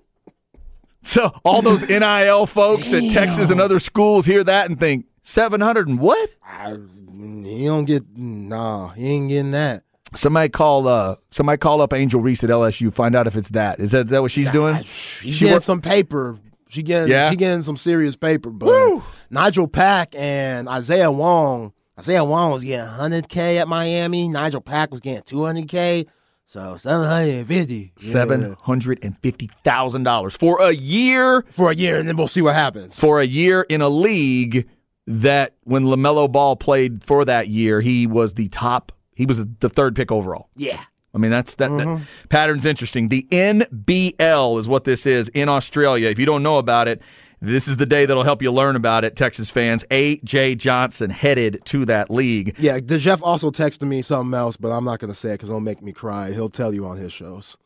[1.02, 5.62] so all those NIL folks at Texas and other schools hear that and think seven
[5.62, 6.28] hundred and what?
[6.44, 6.76] I,
[7.16, 9.84] he don't get, nah, he ain't getting that.
[10.14, 12.92] Somebody call uh somebody call up Angel Reese at LSU.
[12.92, 13.80] Find out if it's that.
[13.80, 14.82] Is that is that what she's doing?
[14.82, 16.38] She, She work- some paper.
[16.70, 17.30] She getting, Yeah?
[17.30, 18.50] she getting some serious paper.
[18.50, 24.28] But Nigel Pack and Isaiah Wong, Isaiah Wong was getting 100K at Miami.
[24.28, 26.06] Nigel Pack was getting 200K.
[26.46, 27.92] So 750.
[28.00, 28.10] Yeah.
[28.12, 32.26] Seven hundred and fifty thousand dollars for a year For a year, and then we'll
[32.28, 32.98] see what happens.
[32.98, 34.68] for a year in a league
[35.06, 39.68] that when LaMelo Ball played for that year, he was the top he was the
[39.68, 40.48] third pick overall.
[40.56, 40.80] yeah.
[41.14, 42.04] I mean, that's that, that mm-hmm.
[42.28, 43.08] pattern's interesting.
[43.08, 46.08] The NBL is what this is in Australia.
[46.08, 47.02] If you don't know about it,
[47.40, 49.84] this is the day that'll help you learn about it, Texas fans.
[49.90, 50.56] A.J.
[50.56, 52.54] Johnson headed to that league.
[52.58, 55.48] Yeah, Jeff also texted me something else, but I'm not going to say it because
[55.48, 56.32] it'll make me cry.
[56.32, 57.56] He'll tell you on his shows.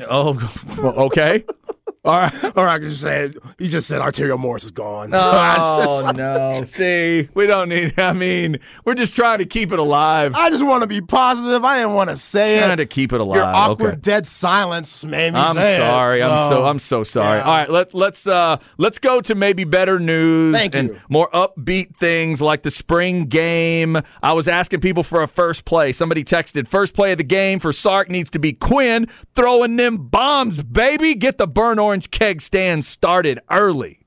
[0.00, 0.36] Oh,
[0.78, 1.44] okay.
[2.08, 2.56] All right.
[2.56, 3.30] Or I can just say.
[3.58, 5.10] He just said Arterio Morris is gone.
[5.10, 6.64] So Oh, just, no.
[6.66, 10.34] See, we don't need, I mean, we're just trying to keep it alive.
[10.34, 11.64] I just want to be positive.
[11.64, 12.60] I didn't want to say it.
[12.60, 12.76] Trying it.
[12.76, 13.36] to keep it alive.
[13.36, 14.00] Your awkward Okay.
[14.00, 15.78] dead silence made me I'm say it.
[15.78, 16.22] sorry.
[16.22, 16.64] I'm so Oh.
[16.66, 17.38] I'm so sorry.
[17.38, 17.44] yeah.
[17.44, 21.00] All right, let let's uh let's go to maybe better news Thank and you.
[21.08, 23.98] more upbeat things like the spring game.
[24.22, 25.92] I was asking people for a first play.
[25.92, 29.96] Somebody texted first play of the game for Sark needs to be Quinn throwing them
[29.98, 31.14] bombs, baby.
[31.14, 34.00] Get the burn orange keg stand started early.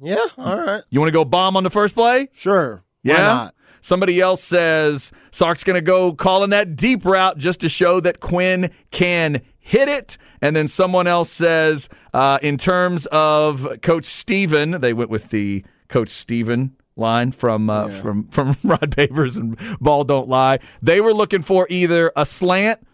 [0.00, 0.82] Yeah, all right.
[0.90, 2.28] You want to go bomb on the first play?
[2.34, 2.82] Sure.
[3.02, 3.22] Why Yeah.
[3.22, 3.54] not?
[3.80, 8.20] Somebody else says Sark's going to go calling that deep route just to show that
[8.20, 10.18] Quinn can hit it.
[10.42, 15.64] And then someone else says, uh, in terms of Coach Steven, they went with the
[15.88, 20.58] Coach Steven line from uh, from from Rod Babers and Ball Don't Lie.
[20.82, 22.84] They were looking for either a slant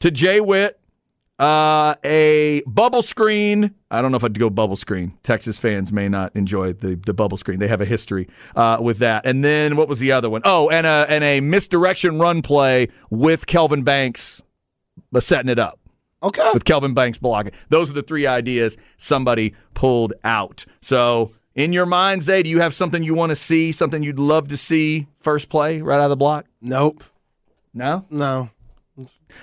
[0.00, 0.77] to Jay Witt,
[1.38, 3.74] uh, a bubble screen.
[3.90, 5.16] I don't know if I'd go bubble screen.
[5.22, 7.58] Texas fans may not enjoy the, the bubble screen.
[7.58, 9.24] They have a history uh, with that.
[9.24, 10.42] And then what was the other one?
[10.44, 14.42] Oh, and a and a misdirection run play with Kelvin Banks
[15.14, 15.78] uh, setting it up
[16.22, 16.50] Okay.
[16.52, 17.52] with Kelvin Banks blocking.
[17.68, 20.64] Those are the three ideas somebody pulled out.
[20.80, 24.18] So, in your mind, Zay, do you have something you want to see, something you'd
[24.18, 26.46] love to see first play right out of the block?
[26.60, 27.04] Nope.
[27.72, 28.04] No?
[28.10, 28.50] No.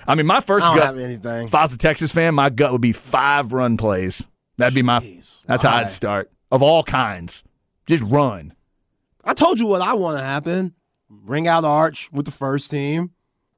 [0.06, 1.46] I mean, my first I don't gut, have anything.
[1.48, 4.22] if I was a Texas fan, my gut would be five run plays.
[4.58, 5.76] That'd be my, Jeez, that's how?
[5.76, 6.30] I'd start.
[6.50, 7.42] Of all kinds.
[7.86, 8.54] Just run.
[9.24, 10.74] I told you what I want to happen.
[11.10, 13.10] Bring out Arch with the first team.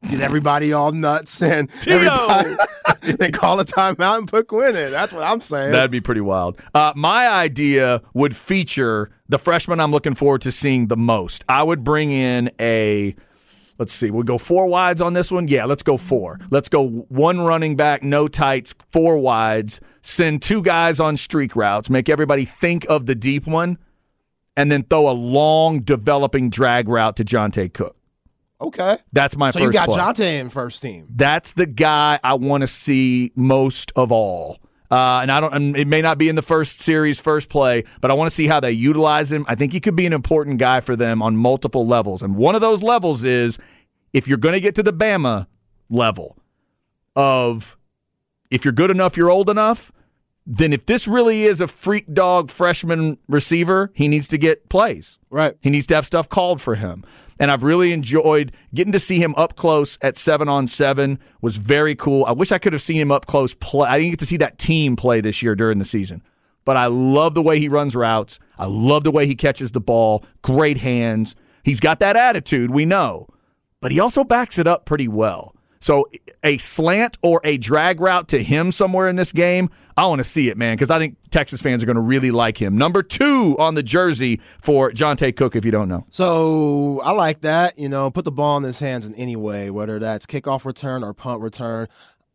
[0.08, 2.56] Get everybody all nuts and everybody,
[3.18, 4.92] then call a timeout and put Quinn in.
[4.92, 5.72] That's what I'm saying.
[5.72, 6.56] That'd be pretty wild.
[6.72, 11.44] Uh, my idea would feature the freshman I'm looking forward to seeing the most.
[11.48, 13.14] I would bring in a.
[13.78, 14.10] Let's see.
[14.10, 15.46] We'll go four wides on this one.
[15.46, 16.40] Yeah, let's go four.
[16.50, 19.80] Let's go one running back, no tights, four wides.
[20.02, 21.88] Send two guys on streak routes.
[21.88, 23.78] Make everybody think of the deep one,
[24.56, 27.94] and then throw a long developing drag route to Johntay Cook.
[28.60, 28.98] okay.
[29.12, 29.98] That's my So first you got play.
[29.98, 31.06] Johntay in first team.
[31.14, 34.58] That's the guy I want to see most of all.
[34.90, 35.54] Uh, and I don't.
[35.54, 38.34] And it may not be in the first series, first play, but I want to
[38.34, 39.44] see how they utilize him.
[39.48, 42.22] I think he could be an important guy for them on multiple levels.
[42.22, 43.58] And one of those levels is
[44.12, 45.46] if you're going to get to the Bama
[45.90, 46.36] level
[47.14, 47.76] of
[48.50, 49.92] if you're good enough, you're old enough.
[50.46, 55.18] Then if this really is a freak dog freshman receiver, he needs to get plays.
[55.28, 55.54] Right.
[55.60, 57.04] He needs to have stuff called for him.
[57.38, 61.56] And I've really enjoyed getting to see him up close at seven on seven was
[61.56, 62.24] very cool.
[62.24, 63.88] I wish I could have seen him up close play.
[63.88, 66.22] I didn't get to see that team play this year during the season.
[66.64, 68.38] But I love the way he runs routes.
[68.58, 70.24] I love the way he catches the ball.
[70.42, 71.34] Great hands.
[71.62, 73.28] He He's got that attitude, we know,
[73.80, 75.54] but he also backs it up pretty well.
[75.80, 76.06] So
[76.42, 80.24] a slant or a drag route to him somewhere in this game, I want to
[80.24, 82.78] see it, man, because I think Texas fans are going to really like him.
[82.78, 86.06] Number two on the jersey for Johntay Cook, if you don't know.
[86.10, 87.76] So I like that.
[87.76, 91.02] You know, put the ball in his hands in any way, whether that's kickoff return
[91.02, 91.88] or punt return.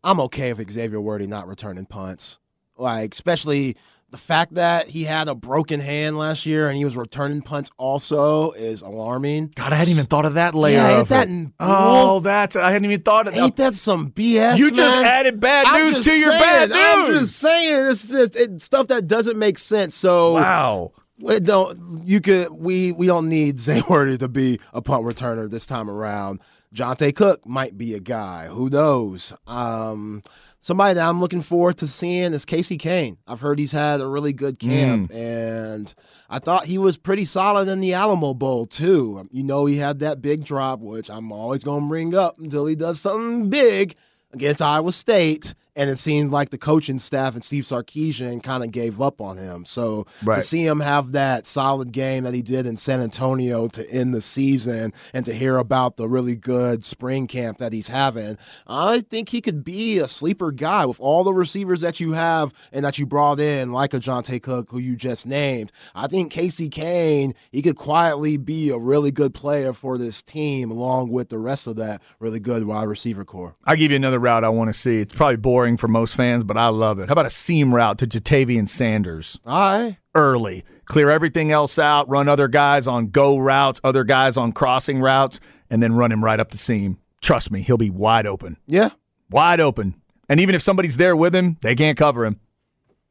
[0.04, 2.38] I'm okay with Xavier Worthy not returning punts.
[2.76, 3.78] Like, especially
[4.14, 7.72] the fact that he had a broken hand last year and he was returning punts
[7.78, 9.52] also is alarming.
[9.56, 10.76] God, I hadn't even thought of that layer.
[10.78, 11.48] Yeah, ain't that it.
[11.60, 14.60] oh, that's I hadn't even thought of Ain't that some BS?
[14.60, 18.62] You just added bad I'm news to your saying, bad I'm just saying, it's just
[18.62, 19.96] stuff that doesn't make sense.
[19.96, 20.92] So Wow.
[21.18, 25.50] it don't you could we we don't need Zay Worthy to be a punt returner
[25.50, 26.40] this time around.
[26.76, 28.46] Johntay Cook might be a guy.
[28.46, 29.34] Who knows?
[29.48, 30.22] Um,
[30.64, 33.18] somebody that I'm looking forward to seeing is Casey Cain.
[33.28, 35.16] I've heard he's had a really good camp, mm.
[35.16, 35.94] and
[36.30, 39.28] I thought he was pretty solid in the Alamo Bowl too.
[39.32, 42.76] You know, he had that big drop, which I'm always gonna bring up until he
[42.76, 43.96] does something big
[44.32, 45.54] against Iowa State.
[45.76, 49.38] And it seemed like the coaching staff and Steve Sarkisian kind of gave up on
[49.38, 49.66] him.
[49.66, 50.36] So Right.
[50.36, 54.14] to see him have that solid game that he did in San Antonio to end
[54.14, 59.02] the season and to hear about the really good spring camp that he's having, I
[59.02, 62.86] think he could be a sleeper guy with all the receivers that you have and
[62.86, 65.72] that you brought in, like a Johntay Cook, who you just named.
[65.96, 70.70] I think Casey Cain, he could quietly be a really good player for this team,
[70.70, 73.56] along with the rest of that really good wide receiver corps.
[73.66, 75.00] I'll give you another route I want to see.
[75.00, 77.08] It's probably boring for most fans, but I love it.
[77.08, 79.98] How about a seam route to Ja'Tavion Sanders right.
[80.14, 80.64] early?
[80.86, 85.40] Clear everything else out, run other guys on go routes, other guys on crossing routes,
[85.70, 86.98] and then run him right up the seam.
[87.22, 88.58] Trust me, he'll be wide open.
[88.68, 88.90] Yeah.
[89.30, 89.96] Wide open.
[90.30, 92.40] And even if somebody's there with him, they can't cover him.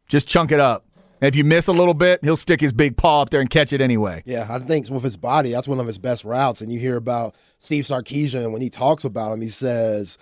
[0.06, 0.86] Just chunk it up.
[1.22, 3.48] And if you miss a little bit, he'll stick his big paw up there and
[3.48, 4.24] catch it anyway.
[4.26, 6.60] Yeah, I think with his body, that's one of his best routes.
[6.60, 10.18] And you hear about Steve Sarkisian when he talks about him, he says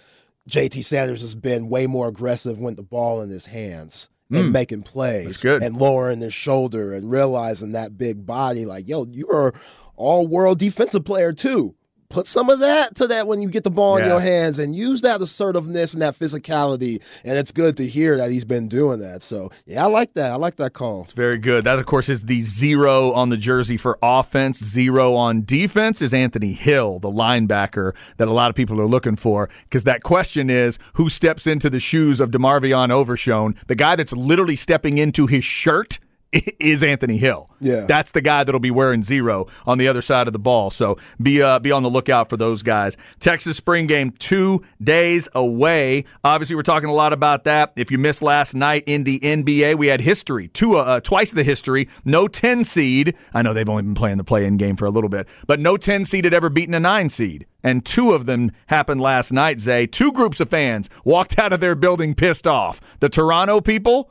[0.51, 4.83] JT Sanders has been way more aggressive with the ball in his hands and making
[4.83, 5.29] plays Hmm.
[5.29, 5.63] That's good.
[5.65, 9.53] and lowering his shoulder and realizing that big body, like, yo, you're
[9.97, 11.75] all world defensive player too.
[12.11, 14.75] Put some of that to that when you get the ball in your hands and
[14.75, 17.01] use that assertiveness and that physicality.
[17.25, 19.23] And it's good to hear that he's been doing that.
[19.23, 20.33] So, yeah, I like that.
[20.33, 21.03] I like that call.
[21.03, 21.63] It's very good.
[21.63, 24.59] That, of course, is the zero on the jersey for offense.
[24.59, 29.15] Zero on defense is Anthony Hill, the linebacker that a lot of people are looking
[29.15, 29.49] for.
[29.65, 33.55] Because that question is who steps into the shoes of DeMarvion Overshown?
[33.69, 36.01] The guy that's literally stepping into his shirt
[36.33, 37.51] is Anthony Hill.
[37.61, 37.87] Yeah.
[37.87, 40.71] That's the guy that'll be wearing zero on the other side of the ball.
[40.71, 42.97] So be uh, be on the lookout for those guys.
[43.19, 46.05] Texas spring game two days away.
[46.25, 47.73] Obviously, we're talking a lot about that.
[47.77, 51.33] If you missed last night in the NBA, we had history, two uh, uh, twice
[51.33, 51.89] the history.
[52.05, 53.17] No ten seed.
[53.35, 55.77] I know they've only been playing the play-in game for a little bit, but no
[55.77, 57.47] ten seed had ever beaten a nine seed.
[57.63, 59.87] And two of them happened last night, Zay.
[59.87, 62.81] Two groups of fans walked out of their building pissed off.
[63.01, 64.11] The Toronto people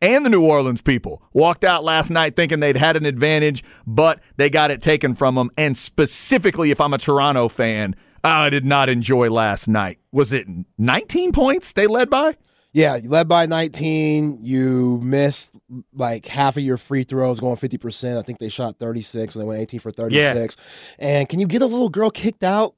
[0.00, 4.20] and the New Orleans people walked out last night thinking they'd had an advantage, but
[4.36, 5.50] they got it taken from them.
[5.56, 9.98] And specifically, if I'm a Toronto fan, I did not enjoy last night.
[10.12, 10.46] Was it
[10.78, 12.36] 19 points they led by?
[12.72, 14.40] Yeah, you led by 19.
[14.42, 15.54] You missed
[15.94, 18.18] like half of your free throws, going 50%.
[18.18, 20.56] I think they shot 36 and they went 18 for 36.
[20.56, 20.64] Yeah.
[20.98, 22.74] And can you get a little girl kicked out?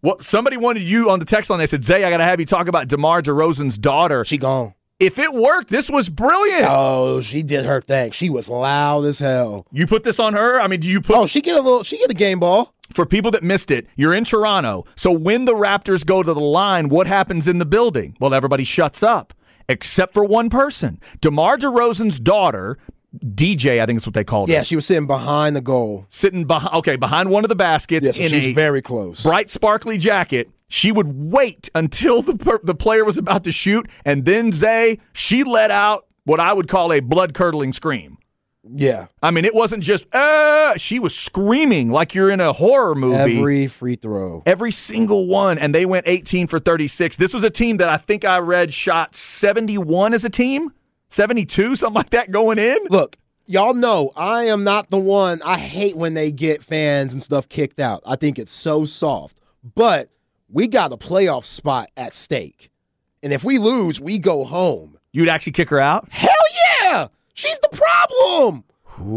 [0.00, 1.58] Well, somebody wanted you on the text line.
[1.58, 4.24] They said, Zay, I got to have you talk about DeMar DeRozan's daughter.
[4.24, 4.74] She gone.
[5.00, 6.66] If it worked, this was brilliant.
[6.68, 8.10] Oh, she did her thing.
[8.10, 9.64] She was loud as hell.
[9.70, 10.60] You put this on her?
[10.60, 11.84] I mean, do you put Oh, she get a little.
[11.84, 12.74] She get a game ball.
[12.92, 14.84] for people that missed it, you're in Toronto.
[14.96, 18.16] So when the Raptors go to the line, what happens in the building?
[18.18, 19.32] Well, everybody shuts up
[19.68, 20.98] except for one person.
[21.20, 22.78] DeMar DeRozan's daughter,
[23.24, 24.52] DJ, I think is what they called her.
[24.54, 26.06] Yeah, her, she was sitting behind the goal.
[26.08, 29.22] sitting behind okay, behind one of the baskets Yeah, so in she's a very close.
[29.22, 30.50] bright sparkly jacket.
[30.68, 34.98] She would wait until the per- the player was about to shoot and then Zay,
[35.12, 38.18] she let out what I would call a blood-curdling scream.
[38.70, 42.94] Yeah, I mean, it wasn't just uh she was screaming like you're in a horror
[42.94, 43.38] movie.
[43.38, 44.42] every free throw.
[44.44, 47.16] Every single one, and they went 18 for 36.
[47.16, 50.70] This was a team that I think I read shot 71 as a team,
[51.08, 52.76] 72, something like that going in.
[52.90, 55.40] Look, y'all know I am not the one.
[55.46, 58.02] I hate when they get fans and stuff kicked out.
[58.04, 59.40] I think it's so soft.
[59.74, 60.10] But
[60.50, 62.70] we got a playoff spot at stake.
[63.22, 64.98] And if we lose, we go home.
[65.12, 66.08] You'd actually kick her out?
[66.10, 66.30] Hell
[66.82, 67.08] yeah!
[67.34, 68.64] She's the problem.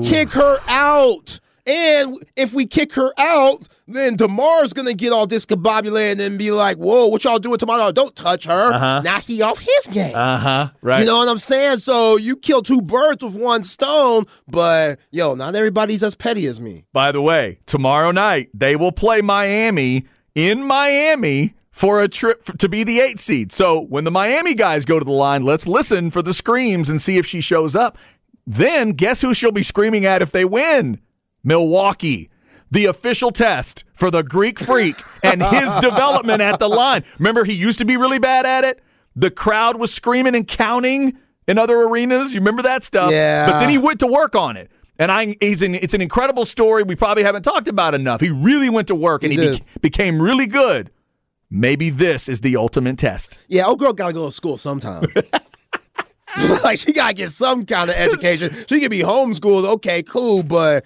[0.04, 1.40] Kick her out.
[1.68, 6.78] And if we kick her out, then Demar's gonna get all discombobulated and be like,
[6.78, 7.92] "Whoa, what y'all doing tomorrow?
[7.92, 9.02] Don't touch her." Uh-huh.
[9.04, 10.16] Now he off his game.
[10.16, 10.70] Uh huh.
[10.82, 11.02] Right.
[11.02, 11.80] You know what I'm saying?
[11.80, 16.60] So you kill two birds with one stone, but yo, not everybody's as petty as
[16.60, 16.86] me.
[16.94, 20.06] By the way, tomorrow night they will play Miami
[20.36, 23.52] in Miami for a trip to be the eight seed.
[23.52, 27.02] So when the Miami guys go to the line, let's listen for the screams and
[27.02, 27.98] see if she shows up.
[28.46, 31.00] Then guess who she'll be screaming at if they win?
[31.44, 32.30] Milwaukee.
[32.70, 37.04] The official test for the Greek freak and his development at the line.
[37.20, 38.82] Remember, he used to be really bad at it.
[39.16, 41.18] The crowd was screaming and counting
[41.48, 42.34] in other arenas.
[42.34, 43.12] You remember that stuff?
[43.12, 43.50] Yeah.
[43.52, 44.72] But then he went to work on it.
[45.02, 48.22] And I, he's an, it's an incredible story we probably haven't talked about enough.
[48.22, 49.60] He really went to work and He he, did.
[49.66, 50.92] bec- became really good.
[51.50, 53.40] Maybe this is the ultimate test.
[53.48, 55.06] Yeah, old girl gotta go to school sometime.
[56.64, 58.54] like she gotta get some kind of education.
[58.68, 60.44] She can be homeschooled, okay, cool.
[60.44, 60.86] But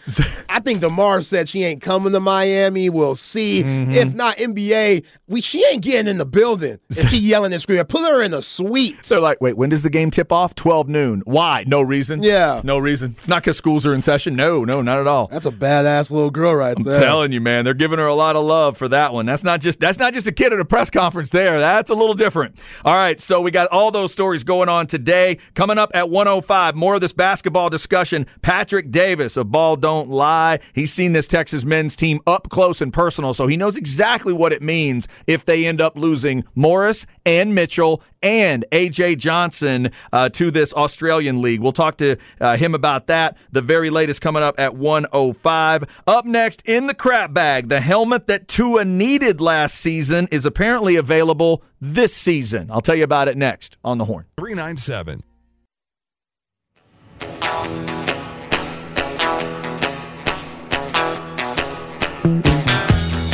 [0.50, 2.90] I think Demar said she ain't coming to Miami.
[2.90, 3.64] We'll see.
[3.64, 3.92] Mm-hmm.
[3.92, 6.78] If not NBA, we she ain't getting in the building.
[6.90, 9.04] If she yelling and screaming, put her in a suite.
[9.04, 10.56] They're like, wait, when does the game tip off?
[10.56, 11.22] 12 noon.
[11.26, 11.64] Why?
[11.68, 12.24] No reason.
[12.24, 12.62] Yeah.
[12.64, 13.16] No reason.
[13.18, 14.36] It's not because schools are in session.
[14.36, 15.28] No, no, not at all.
[15.28, 16.94] That's a badass little girl right there.
[16.94, 19.26] I'm telling you, man, they're giving her a lot of love for that one.
[19.26, 21.60] That's not just that's not just a kid at a press conference there.
[21.60, 22.60] That's a little different.
[22.84, 25.35] All right, so we got all those stories going on today.
[25.54, 28.26] Coming up at 105, more of this basketball discussion.
[28.42, 30.60] Patrick Davis of Ball Don't Lie.
[30.74, 34.54] He's seen this Texas men's team up close and personal, so he knows exactly what
[34.54, 40.50] it means if they end up losing Morris and Mitchell and AJ Johnson uh, to
[40.50, 41.62] this Australian league.
[41.62, 43.38] We'll talk to uh, him about that.
[43.52, 45.84] The very latest coming up at 105.
[46.08, 50.96] Up next in the crap bag, the helmet that Tua needed last season is apparently
[50.96, 52.72] available this season.
[52.72, 54.26] I'll tell you about it next on the horn.
[54.38, 55.24] 397.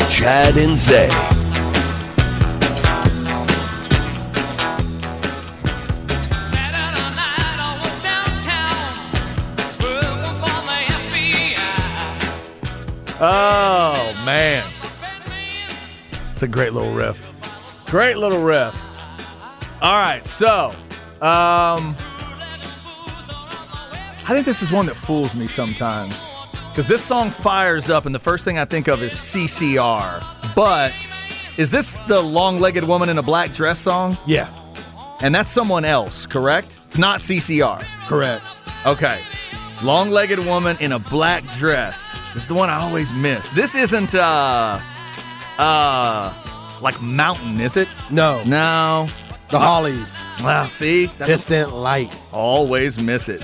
[0.09, 1.40] Chad and Zay.
[13.23, 14.67] Oh, man.
[16.31, 17.23] It's a great little riff.
[17.85, 18.75] Great little riff.
[19.81, 20.69] All right, so
[21.21, 21.95] um,
[24.23, 26.25] I think this is one that fools me sometimes
[26.69, 30.23] because this song fires up, and the first thing I think of is CCR.
[30.55, 30.93] But
[31.57, 34.17] is this the long-legged woman in a black dress song?
[34.25, 34.49] Yeah,
[35.19, 36.79] And that's someone else, correct?
[36.85, 37.83] It's not CCR.
[38.07, 38.43] correct.
[38.85, 39.21] Okay.
[39.83, 42.21] Long legged woman in a black dress.
[42.33, 43.49] This is the one I always miss.
[43.49, 44.79] This isn't uh
[45.57, 46.33] uh
[46.81, 47.87] like mountain, is it?
[48.09, 49.07] No, No.
[49.49, 52.11] the Hollies, Well, see, that's distant light.
[52.31, 53.41] always miss it.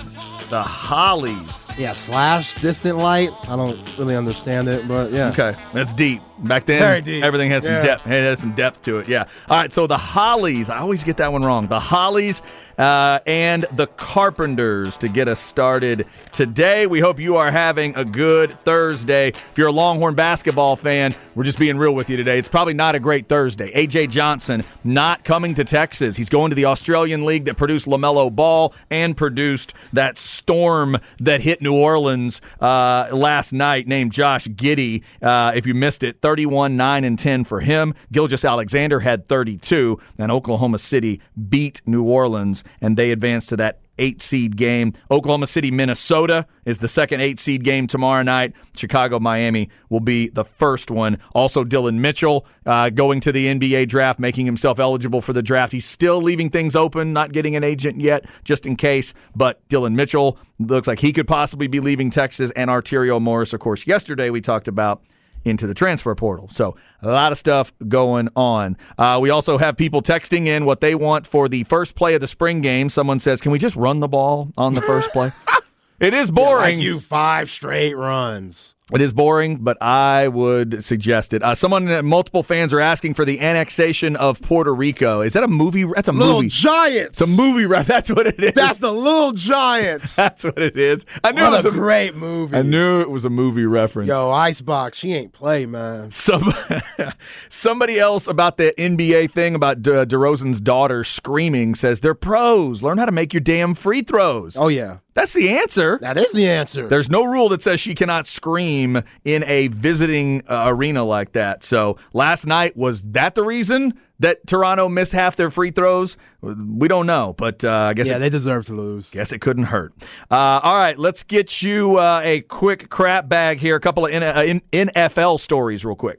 [0.49, 1.66] The Hollies.
[1.77, 3.29] Yeah, slash distant light.
[3.47, 5.29] I don't really understand it, but yeah.
[5.29, 6.21] Okay, that's deep.
[6.39, 7.23] Back then, Very deep.
[7.23, 7.81] everything had some Yeah.
[7.83, 8.05] depth.
[8.07, 9.07] It had some depth to it.
[9.07, 9.25] Yeah.
[9.49, 9.73] All right.
[9.73, 10.69] So the Hollies.
[10.69, 11.65] I always get that one wrong.
[11.67, 12.43] The Hollies
[12.77, 16.85] uh, and the Carpenters to get us started today.
[16.85, 19.29] We hope you are having a good Thursday.
[19.29, 22.37] If you're a Longhorn basketball fan, we're just being real with you today.
[22.37, 23.71] It's probably not a great Thursday.
[23.73, 26.17] AJ Johnson not coming to Texas.
[26.17, 31.41] He's going to the Australian League that produced LaMelo Ball and produced that storm that
[31.41, 35.03] hit New Orleans uh, last night named Josh Giddey.
[35.21, 37.93] Uh, if you missed it, 31, 9, and 10 for him.
[38.11, 44.21] Gilgeous-Alexander had 32, and Oklahoma City beat New Orleans, and they advanced to that eight
[44.21, 44.93] seed game.
[45.11, 48.53] Oklahoma City, Minnesota is the second eight seed game tomorrow night.
[48.75, 51.17] Chicago, Miami will be the first one.
[51.33, 55.71] Also, Dillon Mitchell uh, going to the NBA draft, making himself eligible for the draft.
[55.71, 59.13] He's still leaving things open, not getting an agent yet, just in case.
[59.35, 63.59] But Dillon Mitchell looks like he could possibly be leaving Texas, and Arterio Morris, of
[63.59, 65.01] course, yesterday we talked about
[65.47, 66.49] into the transfer portal.
[66.51, 68.77] So a lot of stuff going on.
[68.97, 72.21] Uh, we also have people texting in what they want for the first play of
[72.21, 72.89] the spring game.
[72.89, 75.31] Someone says, "Can we just run the ball on the first play?"
[75.99, 76.77] it is boring.
[76.77, 78.76] Like you five straight runs.
[78.93, 81.43] It is boring, but I would suggest it.
[81.43, 85.19] Uh, someone, uh, multiple fans are asking for the annexation of Puerto Rico.
[85.19, 85.83] Is that a movie?
[85.83, 86.47] That's a Little movie.
[86.47, 87.19] Giants.
[87.19, 87.65] It's a movie.
[87.65, 87.85] Right?
[87.85, 88.53] That's what it is.
[88.53, 90.15] That's the Little Giants.
[90.15, 91.05] That's what it is.
[91.21, 92.55] I knew it was a a great movie.
[92.55, 94.07] I knew it was a movie reference.
[94.07, 96.09] Yo, Icebox, she ain't play, man.
[96.11, 96.53] Some
[97.49, 102.83] somebody else about the NBA thing about De- DeRozan's daughter screaming says they're pros.
[102.83, 104.55] Learn how to make your damn free throws.
[104.55, 105.97] Oh yeah, That's the answer.
[106.01, 106.87] that is the answer.
[106.87, 111.63] There's no rule that says she cannot scream in a visiting uh, arena like that.
[111.63, 113.93] So last night was that the reason?
[114.19, 116.17] that Toronto missed half their free throws?
[116.41, 119.11] We don't know, but uh, I guess Yeah, it, they deserve to lose.
[119.11, 119.93] guess it couldn't hurt.
[120.31, 123.75] Uh, all right, let's get you uh, a quick crap bag here.
[123.75, 124.61] A couple of N- uh, N-
[124.95, 126.17] NFL stories, real quick.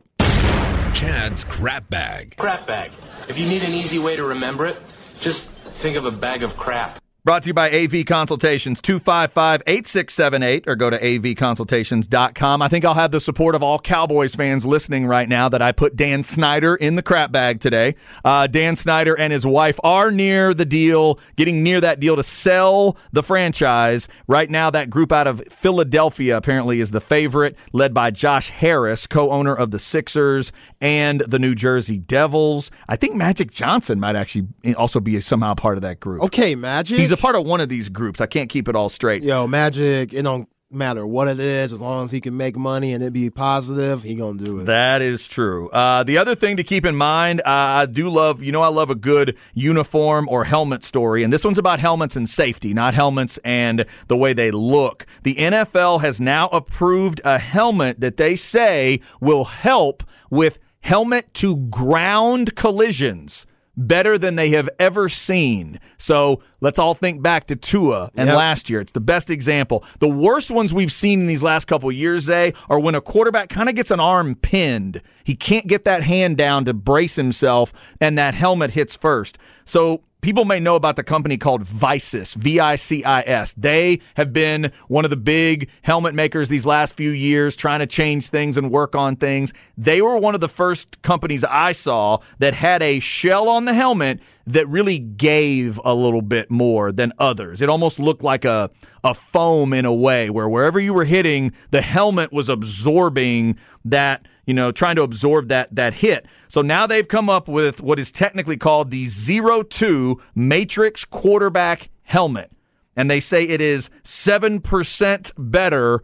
[0.95, 2.37] Chad's crap bag.
[2.37, 2.93] Crap bag.
[3.29, 4.77] If you need an easy way to remember it,
[5.19, 7.01] just think of a bag of crap.
[7.29, 12.63] Brought to you by AV Consultations, 255 8678, or go to avconsultations.com.
[12.63, 15.73] I think I'll have the support of all Cowboys fans listening right now that I
[15.73, 17.97] put Dan Snyder in the crap bag today.
[18.25, 22.23] Uh, Dan Snyder and his wife are near the deal, getting near that deal to
[22.23, 24.09] sell the franchise.
[24.27, 29.07] Right now, that group out of Philadelphia apparently is the favorite, led by Josh Harris,
[29.07, 30.51] co owner of the Sixers
[30.81, 32.71] and the New Jersey Devils.
[32.89, 34.47] I think Magic Johnson might actually
[34.79, 36.23] also be somehow part of that group.
[36.23, 36.99] Okay, Magic.
[36.99, 38.21] He's a part of one of these groups.
[38.21, 39.23] I can't keep it all straight.
[39.23, 40.15] Yo, Magic.
[40.15, 43.13] It don't matter what it is, as long as he can make money and it
[43.13, 44.65] be positive, he gonna do it.
[44.65, 45.71] That is true.
[45.71, 48.69] Uh, the other thing to keep in mind, uh, I do love, you know, I
[48.69, 52.95] love a good uniform or helmet story, and this one's about helmets and safety, not
[52.95, 55.07] helmets and the way they look.
[55.23, 61.57] The NFL has now approved a helmet that they say will help with helmet to
[61.57, 63.47] ground collisions.
[63.81, 65.79] Better than they have ever seen.
[65.99, 68.37] So let's all think back to Tua and Yep.
[68.37, 68.81] last year.
[68.81, 69.85] It's the best example.
[70.01, 73.01] The worst ones we've seen in these last couple of years, Zay, are when a
[73.01, 75.01] quarterback kind of gets an arm pinned.
[75.23, 79.39] He can't get that hand down to brace himself, and that helmet hits first.
[79.65, 83.55] So people may know about the company called Vicis, V I C I S.
[83.55, 87.87] They have been one of the big helmet makers these last few years, trying to
[87.87, 89.53] change things and work on things.
[89.77, 93.75] They were one of the first companies I saw that had a shell on the
[93.75, 97.61] helmet that really gave a little bit more than others.
[97.61, 98.71] It almost looked like a,
[99.05, 104.27] a foam in a way where wherever you were hitting, the helmet was absorbing that,
[104.49, 106.25] you know, trying to absorb that that hit.
[106.49, 111.91] So now they've come up with what is technically called the Zero Two Matrix Quarterback
[112.05, 112.51] Helmet.
[112.97, 116.03] And they say it is 7% better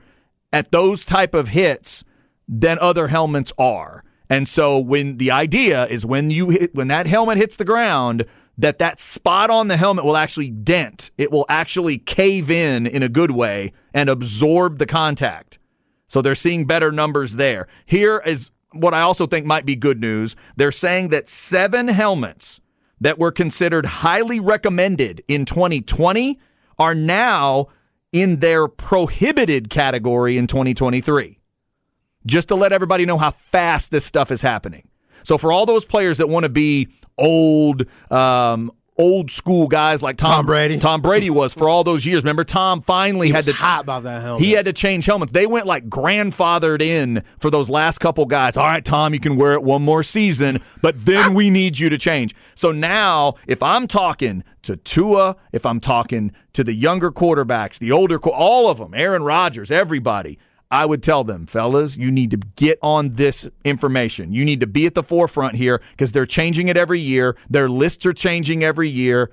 [0.52, 2.04] at those type of hits
[2.46, 4.04] than other helmets are.
[4.28, 8.26] And so when the idea is when you hit when that helmet hits the ground
[8.58, 11.10] that that spot on the helmet will actually dent.
[11.16, 15.58] It will actually cave in in a good way and absorb the contact.
[16.08, 17.66] So they're seeing better numbers there.
[17.86, 20.36] Here is what I also think might be good news.
[20.56, 22.60] They're saying that 7 helmets
[23.00, 26.38] that were considered highly recommended in 2020
[26.78, 27.68] are now
[28.12, 31.38] in their prohibited category in 2023
[32.26, 34.88] just to let everybody know how fast this stuff is happening.
[35.22, 36.88] So for all those players that want to be
[37.18, 40.78] old, um, old school guys like Tom, Tom Brady.
[40.78, 42.22] Tom Brady was for all those years.
[42.22, 44.44] Remember, Tom finally He had to hot about that helmet.
[44.44, 45.32] He had to change helmets.
[45.32, 48.56] They went like grandfathered in for those last couple guys.
[48.56, 51.88] All right, Tom, you can wear it one more season, but then we need you
[51.88, 52.34] to change.
[52.54, 57.92] So now, if I'm talking to Tua, if I'm talking to the younger quarterbacks, the
[57.92, 60.38] older, all of them, Aaron Rodgers, everybody.
[60.74, 64.32] I would tell them, fellas, you need to get on this information.
[64.32, 67.36] You need to be at the forefront here because they're changing it every year.
[67.48, 69.30] Their lists are changing every year.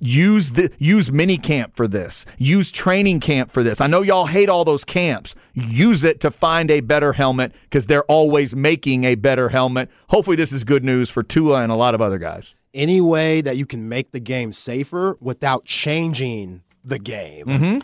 [0.00, 2.24] Use the use mini camp for this.
[2.38, 3.80] Use training camp for this.
[3.80, 5.34] I know y'all hate all those camps.
[5.54, 9.88] Use it to find a better helmet because they're always making a better helmet.
[10.08, 12.54] Hopefully, this is good news for Tua and a lot of other guys.
[12.74, 17.78] Any way that you can make the game safer without changing the game, Mm-hmm.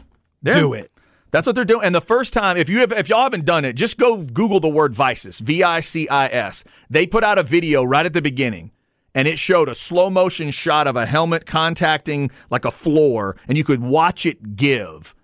[0.44, 0.88] do it.
[1.30, 1.84] That's what they're doing.
[1.84, 4.60] And the first time, if you have, if y'all haven't done it, just go Google
[4.60, 6.64] the word Vicis, V I C I S.
[6.88, 8.70] They put out a video right at the beginning,
[9.14, 13.58] and it showed a slow motion shot of a helmet contacting like a floor, and
[13.58, 15.14] you could watch it give.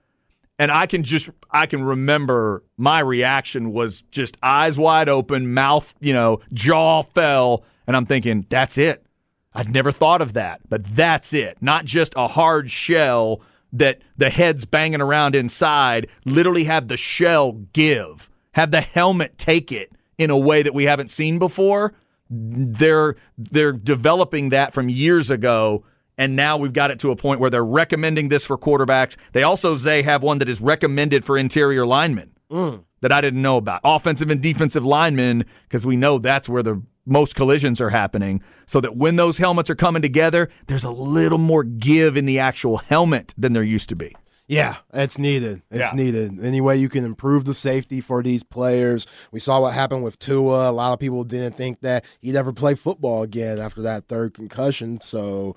[0.59, 5.93] And I can just, I can remember my reaction was just eyes wide open, mouth,
[6.01, 9.05] you know, jaw fell, and I'm thinking, that's it.
[9.53, 11.59] I'd never thought of that, but that's it.
[11.61, 13.41] Not just a hard shell
[13.75, 19.71] that the head's banging around inside, literally have the shell give, have the helmet take
[19.71, 21.93] it in a way that we haven't seen before.
[22.31, 25.85] They're they're developing that from years ago
[26.17, 29.17] and now we've got it to a point where they're recommending this for quarterbacks.
[29.33, 32.85] They also Zay have one that is recommended for interior linemen mm.
[33.01, 33.81] that I didn't know about.
[33.85, 38.43] Offensive and defensive linemen, because we know that's where the most collisions are happening.
[38.67, 42.39] So that when those helmets are coming together, there's a little more give in the
[42.39, 44.15] actual helmet than there used to be.
[44.47, 45.63] Yeah, it's needed.
[45.71, 45.97] It's Yeah.
[45.97, 46.45] needed.
[46.45, 49.07] Any way you can improve the safety for these players.
[49.33, 50.71] We saw what happened with Tua.
[50.71, 54.35] A lot of people didn't think that he'd ever play football again after that third
[54.35, 55.01] concussion.
[55.01, 55.57] So,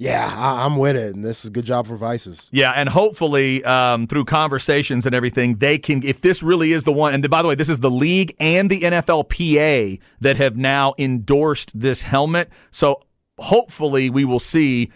[0.00, 2.48] Yeah, I, I'm with it, and this is a good job for Vicis.
[2.52, 6.02] Yeah, and hopefully um, through conversations and everything, they can.
[6.02, 8.70] If this really is the one, and by the way, this is the league and
[8.70, 12.48] the NFLPA that have now endorsed this helmet.
[12.70, 13.02] So
[13.38, 14.90] hopefully, we will see.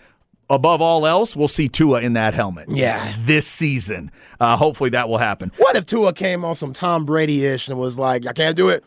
[0.50, 2.68] Above all else, we'll see Tua in that helmet.
[2.68, 3.14] Yeah.
[3.20, 4.10] this season.
[4.38, 5.50] Uh, hopefully, that will happen.
[5.56, 8.68] What if Tua came on some Tom Brady ish and was like, "I can't do
[8.68, 8.84] it.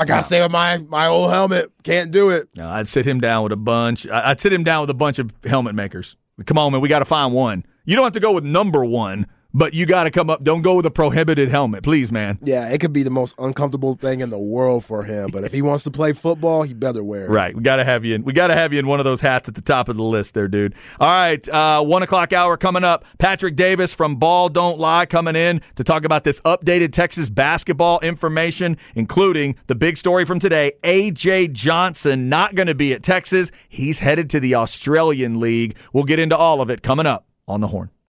[0.00, 1.70] I gotta stay with my my old helmet.
[1.84, 4.08] Can't do it." No, I'd sit him down with a bunch.
[4.08, 6.16] I'd sit him down with a bunch of helmet makers.
[6.46, 7.64] Come on, man, we got to find one.
[7.84, 10.42] You don't have to go with number one, but you got to come up.
[10.42, 12.38] Don't go with a prohibited helmet, please, man.
[12.42, 15.52] Yeah, it could be the most uncomfortable thing in the world for him, but if
[15.52, 17.30] he wants to play football, he better wear it.
[17.30, 18.14] Right, we got to have you.
[18.14, 19.96] In, we got to have you in one of those hats at the top of
[19.96, 20.74] the list, there, dude.
[20.98, 23.04] All right, uh, one o'clock hour coming up.
[23.18, 28.00] Patrick Davis from Ball Don't Lie coming in to talk about this updated Texas basketball
[28.00, 33.50] information, including the big story from today: AJ Johnson not going to be at Texas.
[33.68, 35.76] He's headed to the Australian League.
[35.92, 37.90] We'll get into all of it coming up on the Horn.